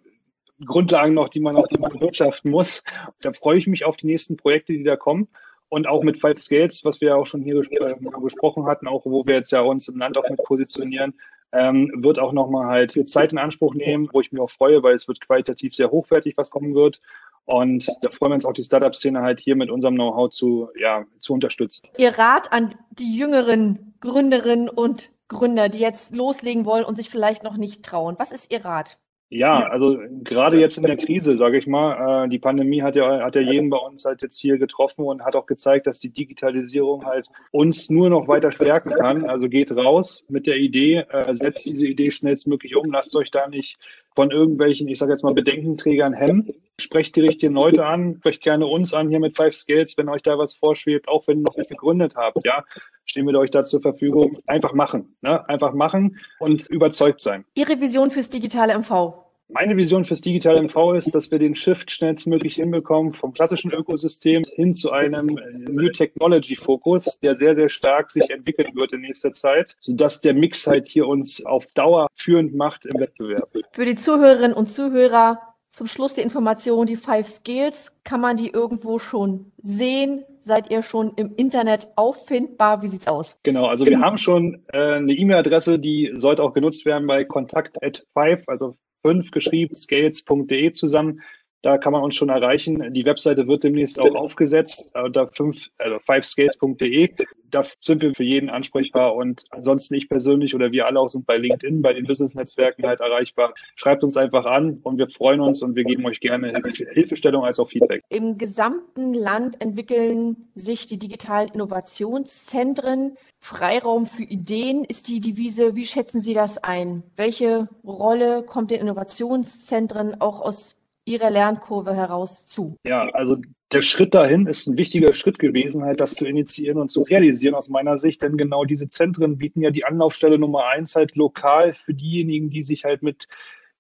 [0.66, 2.84] Grundlagen noch, die man auch bewirtschaften muss.
[3.22, 5.28] Da freue ich mich auf die nächsten Projekte, die da kommen.
[5.70, 9.26] Und auch mit Five Scales, was wir auch schon hier äh, besprochen hatten, auch wo
[9.26, 11.14] wir jetzt ja uns im Land auch mit positionieren,
[11.52, 14.96] ähm, wird auch nochmal halt Zeit in Anspruch nehmen, wo ich mich auch freue, weil
[14.96, 17.02] es wird qualitativ sehr hochwertig, was kommen wird.
[17.46, 21.06] Und da freuen wir uns auch, die Startup-Szene halt hier mit unserem Know-how zu, ja,
[21.22, 21.88] zu unterstützen.
[21.98, 27.44] Ihr Rat an die jüngeren Gründerinnen und Gründer, die jetzt loslegen wollen und sich vielleicht
[27.44, 28.16] noch nicht trauen?
[28.18, 28.98] Was ist Ihr Rat?
[29.30, 33.20] Ja, also gerade jetzt in der Krise, sage ich mal, äh, die Pandemie hat ja,
[33.26, 36.12] hat ja jeden bei uns halt jetzt hier getroffen und hat auch gezeigt, dass die
[36.12, 39.30] Digitalisierung halt uns nur noch weiter stärken kann.
[39.30, 43.50] Also geht raus mit der Idee, äh, setzt diese Idee schnellstmöglich um, lasst euch da
[43.50, 43.78] nicht
[44.18, 46.52] von irgendwelchen, ich sage jetzt mal, Bedenkenträgern hemmen.
[46.80, 50.24] Sprecht die richtigen Leute an, sprecht gerne uns an hier mit Five Scales, wenn euch
[50.24, 52.64] da was vorschwebt, auch wenn ihr noch nicht gegründet habt, ja,
[53.06, 54.40] stehen wir euch da zur Verfügung.
[54.48, 55.48] Einfach machen, ne?
[55.48, 57.46] einfach machen und überzeugt sein.
[57.54, 59.27] Ihre Vision fürs digitale MV?
[59.50, 64.44] Meine Vision fürs digitale MV ist, dass wir den Shift schnellstmöglich hinbekommen vom klassischen Ökosystem
[64.56, 69.32] hin zu einem New Technology Fokus, der sehr, sehr stark sich entwickeln wird in nächster
[69.32, 73.50] Zeit, sodass der Mix halt hier uns auf Dauer führend macht im Wettbewerb.
[73.72, 78.50] Für die Zuhörerinnen und Zuhörer zum Schluss die Information, die Five Skills, kann man die
[78.50, 80.26] irgendwo schon sehen?
[80.44, 82.82] Seid ihr schon im Internet auffindbar?
[82.82, 83.38] Wie sieht's aus?
[83.44, 87.78] Genau, also wir haben schon äh, eine E-Mail-Adresse, die sollte auch genutzt werden bei kontakt
[87.82, 88.76] at five, also
[89.08, 91.22] 5 geschrieben, scales.de zusammen.
[91.64, 92.94] Da kann man uns schon erreichen.
[92.94, 97.14] Die Webseite wird demnächst auch aufgesetzt unter 5, also 5scales.de.
[97.50, 101.26] Da sind wir für jeden ansprechbar und ansonsten ich persönlich oder wir alle auch sind
[101.26, 103.54] bei LinkedIn, bei den Business-Netzwerken halt erreichbar.
[103.76, 106.54] Schreibt uns einfach an und wir freuen uns und wir geben euch gerne
[106.92, 108.04] Hilfestellung als auch Feedback.
[108.10, 113.16] Im gesamten Land entwickeln sich die digitalen Innovationszentren.
[113.40, 115.76] Freiraum für Ideen ist die Devise.
[115.76, 117.04] Wie schätzen Sie das ein?
[117.16, 120.77] Welche Rolle kommt den Innovationszentren auch aus
[121.08, 122.78] Ihrer Lernkurve heraus zu?
[122.84, 123.38] Ja, also
[123.72, 127.56] der Schritt dahin ist ein wichtiger Schritt gewesen, halt das zu initiieren und zu realisieren
[127.56, 131.74] aus meiner Sicht, denn genau diese Zentren bieten ja die Anlaufstelle Nummer eins halt lokal
[131.74, 133.28] für diejenigen, die sich halt mit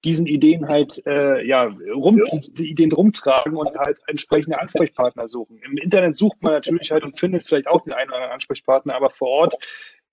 [0.03, 5.59] diesen Ideen halt äh, ja rum, die Ideen rumtragen und halt entsprechende Ansprechpartner suchen.
[5.65, 8.95] Im Internet sucht man natürlich halt und findet vielleicht auch den einen oder anderen Ansprechpartner,
[8.95, 9.55] aber vor Ort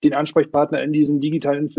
[0.03, 1.73] den Ansprechpartner in diesen digitalen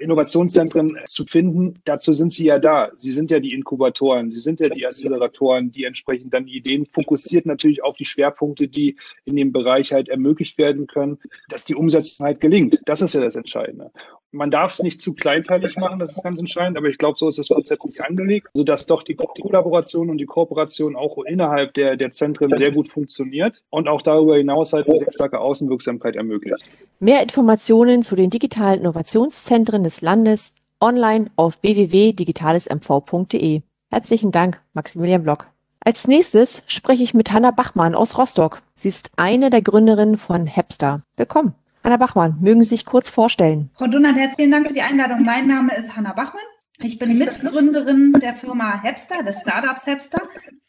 [0.00, 1.74] Innovationszentren zu finden.
[1.84, 2.90] Dazu sind sie ja da.
[2.96, 7.46] Sie sind ja die Inkubatoren, sie sind ja die Acceleratoren, die entsprechend dann Ideen fokussiert
[7.46, 12.26] natürlich auf die Schwerpunkte, die in dem Bereich halt ermöglicht werden können, dass die Umsetzung
[12.26, 12.80] halt gelingt.
[12.86, 13.90] Das ist ja das Entscheidende.
[14.34, 17.28] Man darf es nicht zu kleinteilig machen, das ist ganz entscheidend, aber ich glaube, so
[17.28, 21.96] ist das Konzept nicht angelegt, sodass doch die, Kollaboration und die Kooperation auch innerhalb der,
[21.96, 26.56] der Zentren sehr gut funktioniert und auch darüber hinaus halt eine sehr starke Außenwirksamkeit ermöglicht.
[26.98, 33.62] Mehr Informationen zu den digitalen Innovationszentren des Landes online auf www.digitalesmv.de.
[33.90, 35.46] Herzlichen Dank, Maximilian Block.
[35.78, 38.62] Als nächstes spreche ich mit Hanna Bachmann aus Rostock.
[38.74, 41.02] Sie ist eine der Gründerinnen von Hepstar.
[41.16, 41.54] Willkommen.
[41.84, 43.68] Hanna Bachmann, mögen Sie sich kurz vorstellen?
[43.74, 45.22] Frau Dunnert, herzlichen Dank für die Einladung.
[45.22, 46.42] Mein Name ist Hanna Bachmann.
[46.78, 50.22] Ich bin Mitgründerin der Firma Hepster, des Startups Hepster.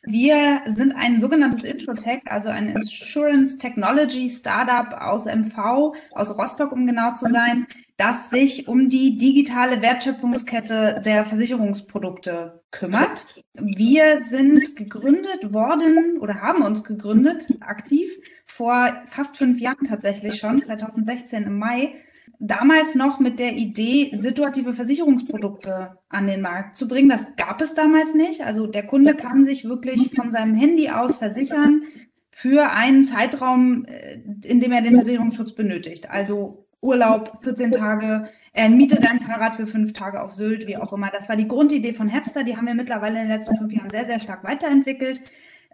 [0.04, 6.86] Wir sind ein sogenanntes Introtech, also ein Insurance Technology Startup aus MV, aus Rostock, um
[6.86, 13.42] genau zu sein, das sich um die digitale Wertschöpfungskette der Versicherungsprodukte kümmert.
[13.54, 18.12] Wir sind gegründet worden oder haben uns gegründet, aktiv,
[18.46, 21.96] vor fast fünf Jahren tatsächlich schon, 2016 im Mai,
[22.40, 27.10] damals noch mit der Idee, situative Versicherungsprodukte an den Markt zu bringen.
[27.10, 28.42] Das gab es damals nicht.
[28.42, 31.84] Also der Kunde kann sich wirklich von seinem Handy aus versichern
[32.32, 36.10] für einen Zeitraum, äh, in dem er den Versicherungsschutz benötigt.
[36.10, 40.94] Also Urlaub, 14 Tage, er mietet ein Fahrrad für fünf Tage auf Sylt, wie auch
[40.94, 41.10] immer.
[41.12, 42.44] Das war die Grundidee von Hepster.
[42.44, 45.22] Die haben wir mittlerweile in den letzten fünf Jahren sehr, sehr stark weiterentwickelt.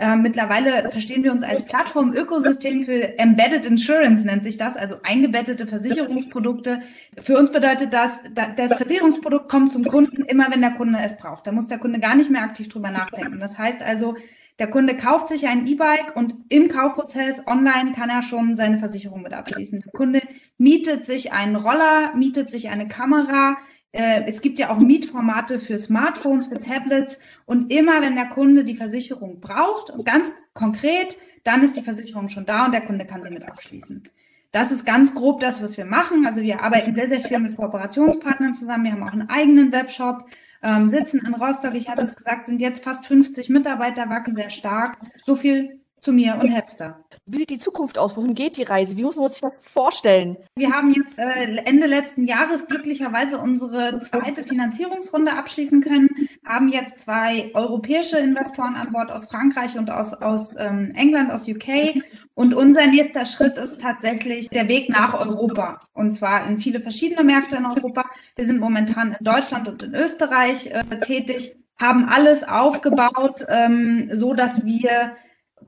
[0.01, 5.67] Äh, mittlerweile verstehen wir uns als Plattform-Ökosystem für Embedded Insurance, nennt sich das, also eingebettete
[5.67, 6.81] Versicherungsprodukte.
[7.21, 11.45] Für uns bedeutet das, das Versicherungsprodukt kommt zum Kunden immer, wenn der Kunde es braucht.
[11.45, 13.39] Da muss der Kunde gar nicht mehr aktiv drüber nachdenken.
[13.39, 14.15] Das heißt also,
[14.57, 19.21] der Kunde kauft sich ein E-Bike und im Kaufprozess online kann er schon seine Versicherung
[19.21, 19.81] mit abschließen.
[19.81, 20.21] Der Kunde
[20.57, 23.55] mietet sich einen Roller, mietet sich eine Kamera,
[23.91, 27.19] äh, es gibt ja auch Mietformate für Smartphones, für Tablets.
[27.45, 32.29] Und immer wenn der Kunde die Versicherung braucht, und ganz konkret, dann ist die Versicherung
[32.29, 34.03] schon da und der Kunde kann sie mit abschließen.
[34.51, 36.25] Das ist ganz grob das, was wir machen.
[36.25, 38.83] Also wir arbeiten sehr, sehr viel mit Kooperationspartnern zusammen.
[38.83, 40.25] Wir haben auch einen eigenen Webshop,
[40.61, 41.73] ähm, sitzen in Rostock.
[41.73, 44.97] Ich hatte es gesagt, sind jetzt fast 50 Mitarbeiter, wachsen sehr stark.
[45.23, 47.03] So viel zu mir und Hepster.
[47.27, 48.17] Wie sieht die Zukunft aus?
[48.17, 48.97] Wohin geht die Reise?
[48.97, 50.35] Wie muss man sich das vorstellen?
[50.55, 56.09] Wir haben jetzt äh, Ende letzten Jahres glücklicherweise unsere zweite Finanzierungsrunde abschließen können,
[56.43, 61.47] haben jetzt zwei europäische Investoren an Bord aus Frankreich und aus, aus ähm, England, aus
[61.47, 62.01] UK.
[62.33, 65.81] Und unser nächster Schritt ist tatsächlich der Weg nach Europa.
[65.93, 68.05] Und zwar in viele verschiedene Märkte in Europa.
[68.35, 74.33] Wir sind momentan in Deutschland und in Österreich äh, tätig, haben alles aufgebaut, ähm, so
[74.33, 75.15] dass wir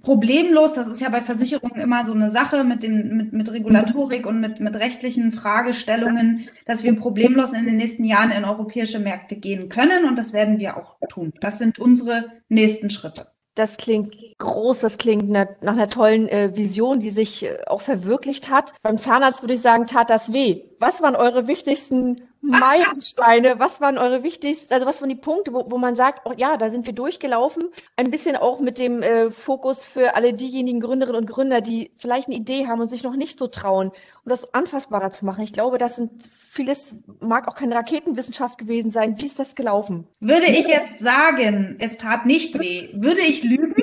[0.03, 4.27] problemlos, das ist ja bei Versicherungen immer so eine Sache mit, den, mit, mit Regulatorik
[4.27, 9.37] und mit, mit rechtlichen Fragestellungen, dass wir problemlos in den nächsten Jahren in europäische Märkte
[9.37, 11.33] gehen können und das werden wir auch tun.
[11.39, 13.27] Das sind unsere nächsten Schritte.
[13.55, 18.49] Das klingt groß, das klingt nach einer tollen äh, Vision, die sich äh, auch verwirklicht
[18.49, 18.73] hat.
[18.81, 20.63] Beim Zahnarzt würde ich sagen, tat das weh.
[20.79, 23.55] Was waren eure wichtigsten Meilensteine?
[23.57, 26.57] Was waren eure wichtigsten, also was waren die Punkte, wo, wo man sagt, oh, ja,
[26.57, 27.69] da sind wir durchgelaufen?
[27.95, 32.27] Ein bisschen auch mit dem äh, Fokus für alle diejenigen Gründerinnen und Gründer, die vielleicht
[32.27, 35.43] eine Idee haben und sich noch nicht so trauen, um das anfassbarer zu machen.
[35.43, 36.11] Ich glaube, das sind
[36.51, 39.19] vieles, mag auch keine Raketenwissenschaft gewesen sein.
[39.19, 40.07] Wie ist das gelaufen?
[40.19, 43.73] Würde ich jetzt sagen, es tat nicht weh, würde ich lügen?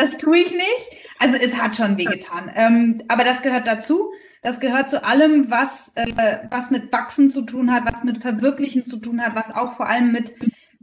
[0.00, 0.90] Das tue ich nicht.
[1.18, 2.50] Also es hat schon wehgetan.
[2.54, 4.12] Ähm, aber das gehört dazu.
[4.42, 8.84] Das gehört zu allem, was, äh, was mit Wachsen zu tun hat, was mit Verwirklichen
[8.84, 10.34] zu tun hat, was auch vor allem mit,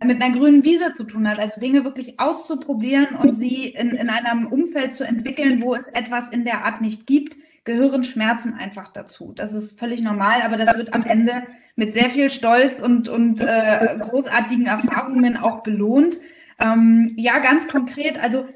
[0.04, 1.40] mit einer grünen Wiese zu tun hat.
[1.40, 6.30] Also Dinge wirklich auszuprobieren und sie in, in einem Umfeld zu entwickeln, wo es etwas
[6.30, 9.34] in der Art nicht gibt, gehören Schmerzen einfach dazu.
[9.36, 11.44] Das ist völlig normal, aber das wird am Ende
[11.76, 16.20] mit sehr viel Stolz und, und äh, großartigen Erfahrungen auch belohnt.
[16.60, 18.22] Ähm, ja, ganz konkret.
[18.22, 18.48] Also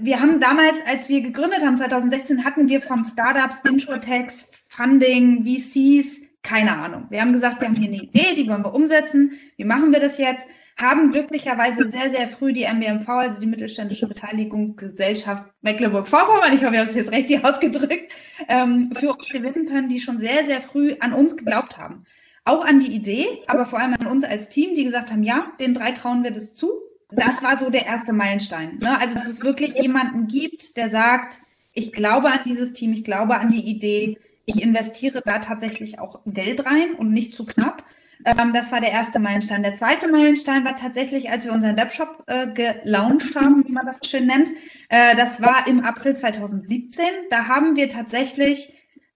[0.00, 6.22] wir haben damals, als wir gegründet haben, 2016, hatten wir von Startups, Introtechs, Funding, VCs,
[6.42, 7.06] keine Ahnung.
[7.10, 9.32] Wir haben gesagt, wir haben hier eine Idee, die wollen wir umsetzen.
[9.56, 10.46] Wie machen wir das jetzt?
[10.80, 16.80] Haben glücklicherweise sehr, sehr früh die MBMV, also die Mittelständische Beteiligungsgesellschaft Mecklenburg-Vorpommern, ich hoffe, ich
[16.80, 18.10] habe es jetzt richtig ausgedrückt,
[18.48, 22.04] ähm, für uns gewinnen können, die schon sehr, sehr früh an uns geglaubt haben.
[22.44, 25.52] Auch an die Idee, aber vor allem an uns als Team, die gesagt haben, ja,
[25.60, 26.72] den drei trauen wir das zu
[27.16, 28.78] das war so der erste Meilenstein.
[28.78, 28.98] Ne?
[29.00, 31.40] Also, dass es wirklich jemanden gibt, der sagt,
[31.72, 36.20] ich glaube an dieses Team, ich glaube an die Idee, ich investiere da tatsächlich auch
[36.26, 37.84] Geld rein und nicht zu knapp.
[38.24, 39.62] Ähm, das war der erste Meilenstein.
[39.62, 43.98] Der zweite Meilenstein war tatsächlich, als wir unseren Webshop äh, gelauncht haben, wie man das
[44.06, 44.48] schön nennt.
[44.88, 47.04] Äh, das war im April 2017.
[47.30, 48.72] Da haben wir tatsächlich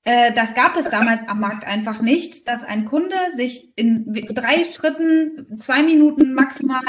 [0.08, 4.64] äh, das gab es damals am Markt einfach nicht, dass ein Kunde sich in drei
[4.64, 6.80] Schritten, zwei Minuten maximal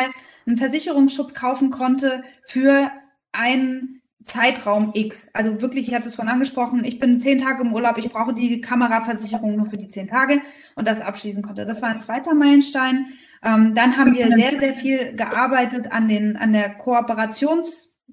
[0.47, 2.89] einen Versicherungsschutz kaufen konnte für
[3.33, 5.29] einen Zeitraum X.
[5.33, 8.33] Also wirklich, ich hatte es vorhin angesprochen, ich bin zehn Tage im Urlaub, ich brauche
[8.33, 10.41] die Kameraversicherung nur für die zehn Tage
[10.75, 11.65] und das abschließen konnte.
[11.65, 13.07] Das war ein zweiter Meilenstein.
[13.43, 16.69] Ähm, dann haben wir sehr, sehr viel gearbeitet an, den, an der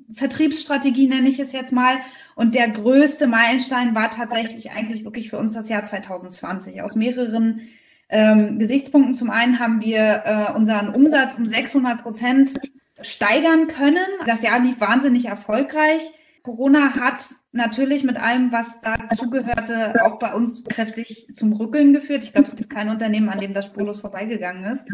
[0.07, 1.97] Kooperationsvertriebsstrategie, nenne ich es jetzt mal.
[2.35, 6.83] Und der größte Meilenstein war tatsächlich eigentlich wirklich für uns das Jahr 2020.
[6.83, 7.63] Aus mehreren
[8.09, 9.15] ähm, Gesichtspunkten.
[9.15, 12.55] Zum einen haben wir äh, unseren Umsatz um 600 Prozent
[13.01, 14.07] steigern können.
[14.27, 16.13] Das Jahr lief wahnsinnig erfolgreich.
[16.43, 22.23] Corona hat natürlich mit allem, was dazugehörte, auch bei uns kräftig zum Rückeln geführt.
[22.23, 24.87] Ich glaube, es gibt kein Unternehmen, an dem das spurlos vorbeigegangen ist.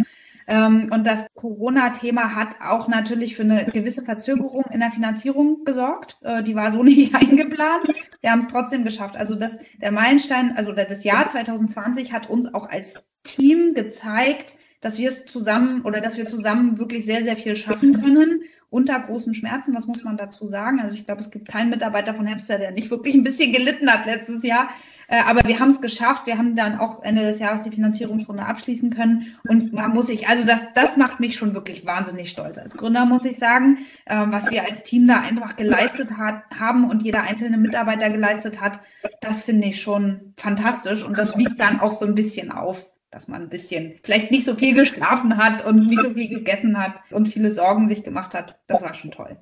[0.53, 6.19] Ähm, und das Corona-Thema hat auch natürlich für eine gewisse Verzögerung in der Finanzierung gesorgt.
[6.21, 7.85] Äh, die war so nicht eingeplant.
[8.21, 9.17] Wir haben es trotzdem geschafft.
[9.17, 14.99] Also das, der Meilenstein, also das Jahr 2020 hat uns auch als Team gezeigt, dass
[14.99, 19.33] wir es zusammen oder dass wir zusammen wirklich sehr, sehr viel schaffen können unter großen
[19.35, 20.81] Schmerzen, das muss man dazu sagen.
[20.81, 23.91] Also ich glaube, es gibt keinen Mitarbeiter von Hepster, der nicht wirklich ein bisschen gelitten
[23.91, 24.69] hat letztes Jahr.
[25.13, 26.27] Äh, aber wir haben es geschafft.
[26.27, 29.37] Wir haben dann auch Ende des Jahres die Finanzierungsrunde abschließen können.
[29.47, 32.57] Und da muss ich, also das, das macht mich schon wirklich wahnsinnig stolz.
[32.57, 36.89] Als Gründer muss ich sagen, ähm, was wir als Team da einfach geleistet hat, haben
[36.89, 38.81] und jeder einzelne Mitarbeiter geleistet hat,
[39.21, 41.05] das finde ich schon fantastisch.
[41.05, 44.47] Und das wiegt dann auch so ein bisschen auf dass man ein bisschen vielleicht nicht
[44.47, 48.33] so viel geschlafen hat und nicht so viel gegessen hat und viele Sorgen sich gemacht
[48.33, 48.59] hat.
[48.69, 49.37] Das war schon toll.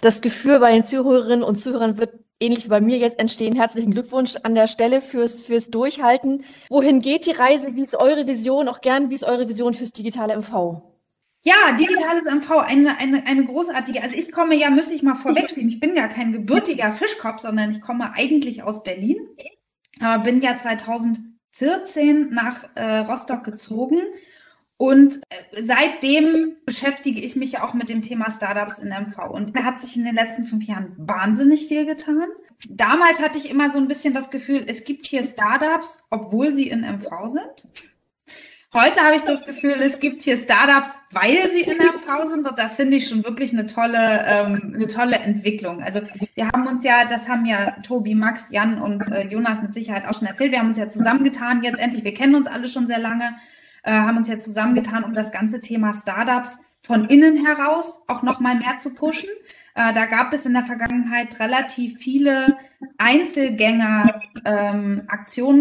[0.00, 3.54] Das Gefühl bei den Zuhörerinnen und Zuhörern wird ähnlich wie bei mir jetzt entstehen.
[3.54, 6.44] Herzlichen Glückwunsch an der Stelle fürs, fürs Durchhalten.
[6.68, 7.74] Wohin geht die Reise?
[7.74, 8.68] Wie ist eure Vision?
[8.68, 10.82] Auch gern, wie ist eure Vision fürs digitale MV?
[11.46, 14.02] Ja, digitales MV, eine, eine, eine großartige.
[14.02, 17.70] Also ich komme ja, müsste ich mal vorwegziehen, ich bin ja kein gebürtiger Fischkopf, sondern
[17.70, 19.18] ich komme eigentlich aus Berlin.
[20.00, 23.98] Aber bin ja 2014 nach äh, Rostock gezogen
[24.76, 29.30] und äh, seitdem beschäftige ich mich ja auch mit dem Thema Startups in MV.
[29.30, 32.26] Und da hat sich in den letzten fünf Jahren wahnsinnig viel getan.
[32.68, 36.68] Damals hatte ich immer so ein bisschen das Gefühl, es gibt hier Startups, obwohl sie
[36.68, 37.68] in MV sind.
[38.72, 42.44] Heute habe ich das Gefühl, es gibt hier Startups, weil sie in MV sind.
[42.44, 45.80] Und das finde ich schon wirklich eine tolle, ähm, eine tolle Entwicklung.
[45.80, 46.00] Also
[46.34, 50.08] wir haben uns ja, das haben ja Tobi, Max, Jan und äh, Jonas mit Sicherheit
[50.08, 50.50] auch schon erzählt.
[50.50, 52.02] Wir haben uns ja zusammengetan jetzt endlich.
[52.02, 53.36] Wir kennen uns alle schon sehr lange
[53.84, 58.40] äh, haben uns jetzt zusammengetan, um das ganze Thema Startups von innen heraus auch noch
[58.40, 59.28] mal mehr zu pushen.
[59.76, 62.46] Äh, da gab es in der Vergangenheit relativ viele
[62.96, 65.08] Einzelgänger, ähm,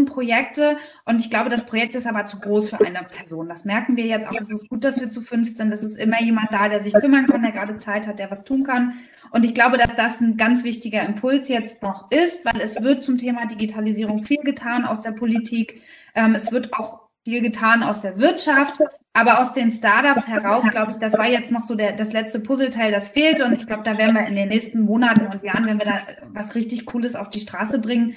[0.06, 0.78] Projekte.
[1.06, 3.50] Und ich glaube, das Projekt ist aber zu groß für eine Person.
[3.50, 4.40] Das merken wir jetzt auch.
[4.40, 5.72] Es ist gut, dass wir zu fünf sind.
[5.72, 8.44] Es ist immer jemand da, der sich kümmern kann, der gerade Zeit hat, der was
[8.44, 9.00] tun kann.
[9.32, 13.04] Und ich glaube, dass das ein ganz wichtiger Impuls jetzt noch ist, weil es wird
[13.04, 15.82] zum Thema Digitalisierung viel getan aus der Politik.
[16.14, 18.80] Ähm, es wird auch viel getan aus der Wirtschaft,
[19.14, 22.40] aber aus den Startups heraus, glaube ich, das war jetzt noch so der, das letzte
[22.40, 23.46] Puzzleteil, das fehlte.
[23.46, 26.02] Und ich glaube, da werden wir in den nächsten Monaten und Jahren, wenn wir da
[26.28, 28.16] was richtig Cooles auf die Straße bringen,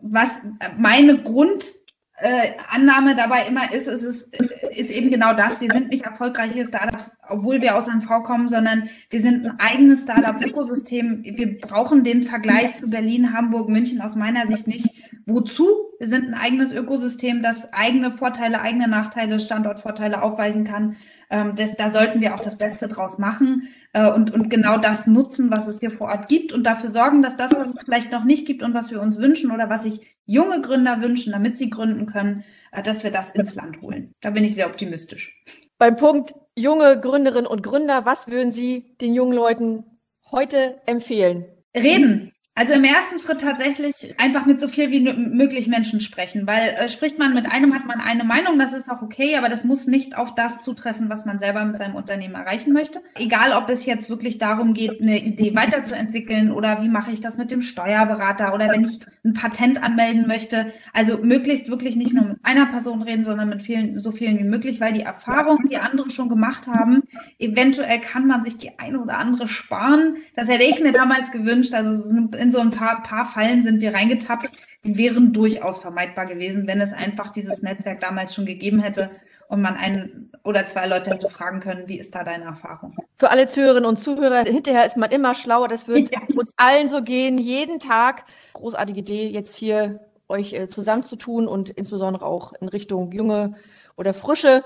[0.00, 0.40] was
[0.76, 1.72] meine Grund,
[2.20, 5.60] äh, Annahme dabei immer ist, ist, ist, ist eben genau das.
[5.60, 10.02] Wir sind nicht erfolgreiche Startups, obwohl wir aus MV kommen, sondern wir sind ein eigenes
[10.02, 11.22] Startup-Ökosystem.
[11.24, 14.88] Wir brauchen den Vergleich zu Berlin, Hamburg, München aus meiner Sicht nicht.
[15.26, 15.66] Wozu?
[15.98, 20.96] Wir sind ein eigenes Ökosystem, das eigene Vorteile, eigene Nachteile, Standortvorteile aufweisen kann.
[21.30, 25.06] Ähm, das, da sollten wir auch das Beste draus machen äh, und, und genau das
[25.06, 28.10] nutzen, was es hier vor Ort gibt und dafür sorgen, dass das, was es vielleicht
[28.12, 31.56] noch nicht gibt und was wir uns wünschen oder was sich junge Gründer wünschen, damit
[31.56, 34.14] sie gründen können, äh, dass wir das ins Land holen.
[34.20, 35.42] Da bin ich sehr optimistisch.
[35.78, 39.84] Beim Punkt junge Gründerinnen und Gründer, was würden Sie den jungen Leuten
[40.30, 41.44] heute empfehlen?
[41.76, 42.32] Reden.
[42.60, 46.90] Also im ersten Schritt tatsächlich einfach mit so viel wie möglich Menschen sprechen, weil äh,
[46.90, 49.86] spricht man mit einem, hat man eine Meinung, das ist auch okay, aber das muss
[49.86, 53.00] nicht auf das zutreffen, was man selber mit seinem Unternehmen erreichen möchte.
[53.14, 57.38] Egal, ob es jetzt wirklich darum geht, eine Idee weiterzuentwickeln oder wie mache ich das
[57.38, 60.70] mit dem Steuerberater oder wenn ich ein Patent anmelden möchte.
[60.92, 64.44] Also möglichst wirklich nicht nur mit einer Person reden, sondern mit vielen, so vielen wie
[64.44, 67.04] möglich, weil die Erfahrungen, die andere schon gemacht haben,
[67.38, 70.16] eventuell kann man sich die eine oder andere sparen.
[70.36, 71.72] Das hätte ich mir damals gewünscht.
[71.72, 74.50] Also in so ein paar, paar Fallen sind wir reingetappt,
[74.84, 79.10] die wären durchaus vermeidbar gewesen, wenn es einfach dieses Netzwerk damals schon gegeben hätte
[79.48, 82.94] und man einen oder zwei Leute hätte fragen können, wie ist da deine Erfahrung?
[83.16, 85.68] Für alle Zuhörerinnen und Zuhörer, hinterher ist man immer schlauer.
[85.68, 86.20] Das wird ja.
[86.36, 88.24] uns allen so gehen, jeden Tag.
[88.54, 93.54] Großartige Idee, jetzt hier euch äh, zusammenzutun und insbesondere auch in Richtung junge
[93.96, 94.64] oder frische,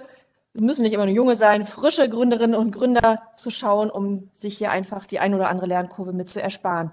[0.52, 4.70] müssen nicht immer nur junge sein, frische Gründerinnen und Gründer zu schauen, um sich hier
[4.70, 6.92] einfach die ein oder andere Lernkurve mit zu ersparen.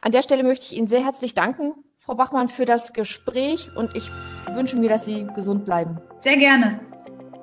[0.00, 3.90] An der Stelle möchte ich Ihnen sehr herzlich danken, Frau Bachmann, für das Gespräch und
[3.96, 4.08] ich
[4.54, 5.98] wünsche mir, dass Sie gesund bleiben.
[6.20, 6.78] Sehr gerne.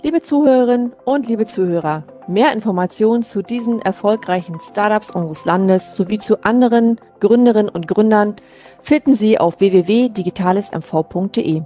[0.04, 6.46] Liebe Zuhörerinnen und liebe Zuhörer, mehr Informationen zu diesen erfolgreichen Startups unseres Landes sowie zu
[6.46, 8.38] anderen Gründerinnen und Gründern
[8.82, 11.62] finden Sie auf www.digitalesmv.de.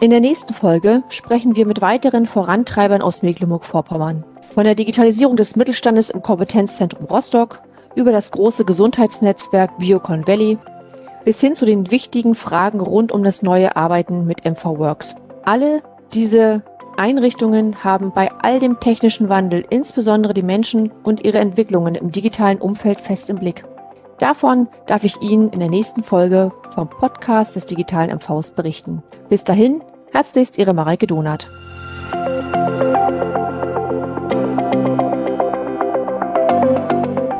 [0.00, 4.22] In der nächsten Folge sprechen wir mit weiteren Vorantreibern aus Mecklenburg-Vorpommern.
[4.52, 7.62] Von der Digitalisierung des Mittelstandes im Kompetenzzentrum Rostock
[7.96, 10.58] über das große Gesundheitsnetzwerk Biocon Valley
[11.24, 15.16] bis hin zu den wichtigen Fragen rund um das neue Arbeiten mit MVWorks.
[15.44, 15.82] Alle
[16.14, 16.62] diese
[16.96, 22.58] Einrichtungen haben bei all dem technischen Wandel insbesondere die Menschen und ihre Entwicklungen im digitalen
[22.58, 23.64] Umfeld fest im Blick.
[24.18, 29.02] Davon darf ich Ihnen in der nächsten Folge vom Podcast des digitalen MVs berichten.
[29.28, 29.82] Bis dahin,
[30.12, 31.48] herzlichst Ihre Mareike Donat.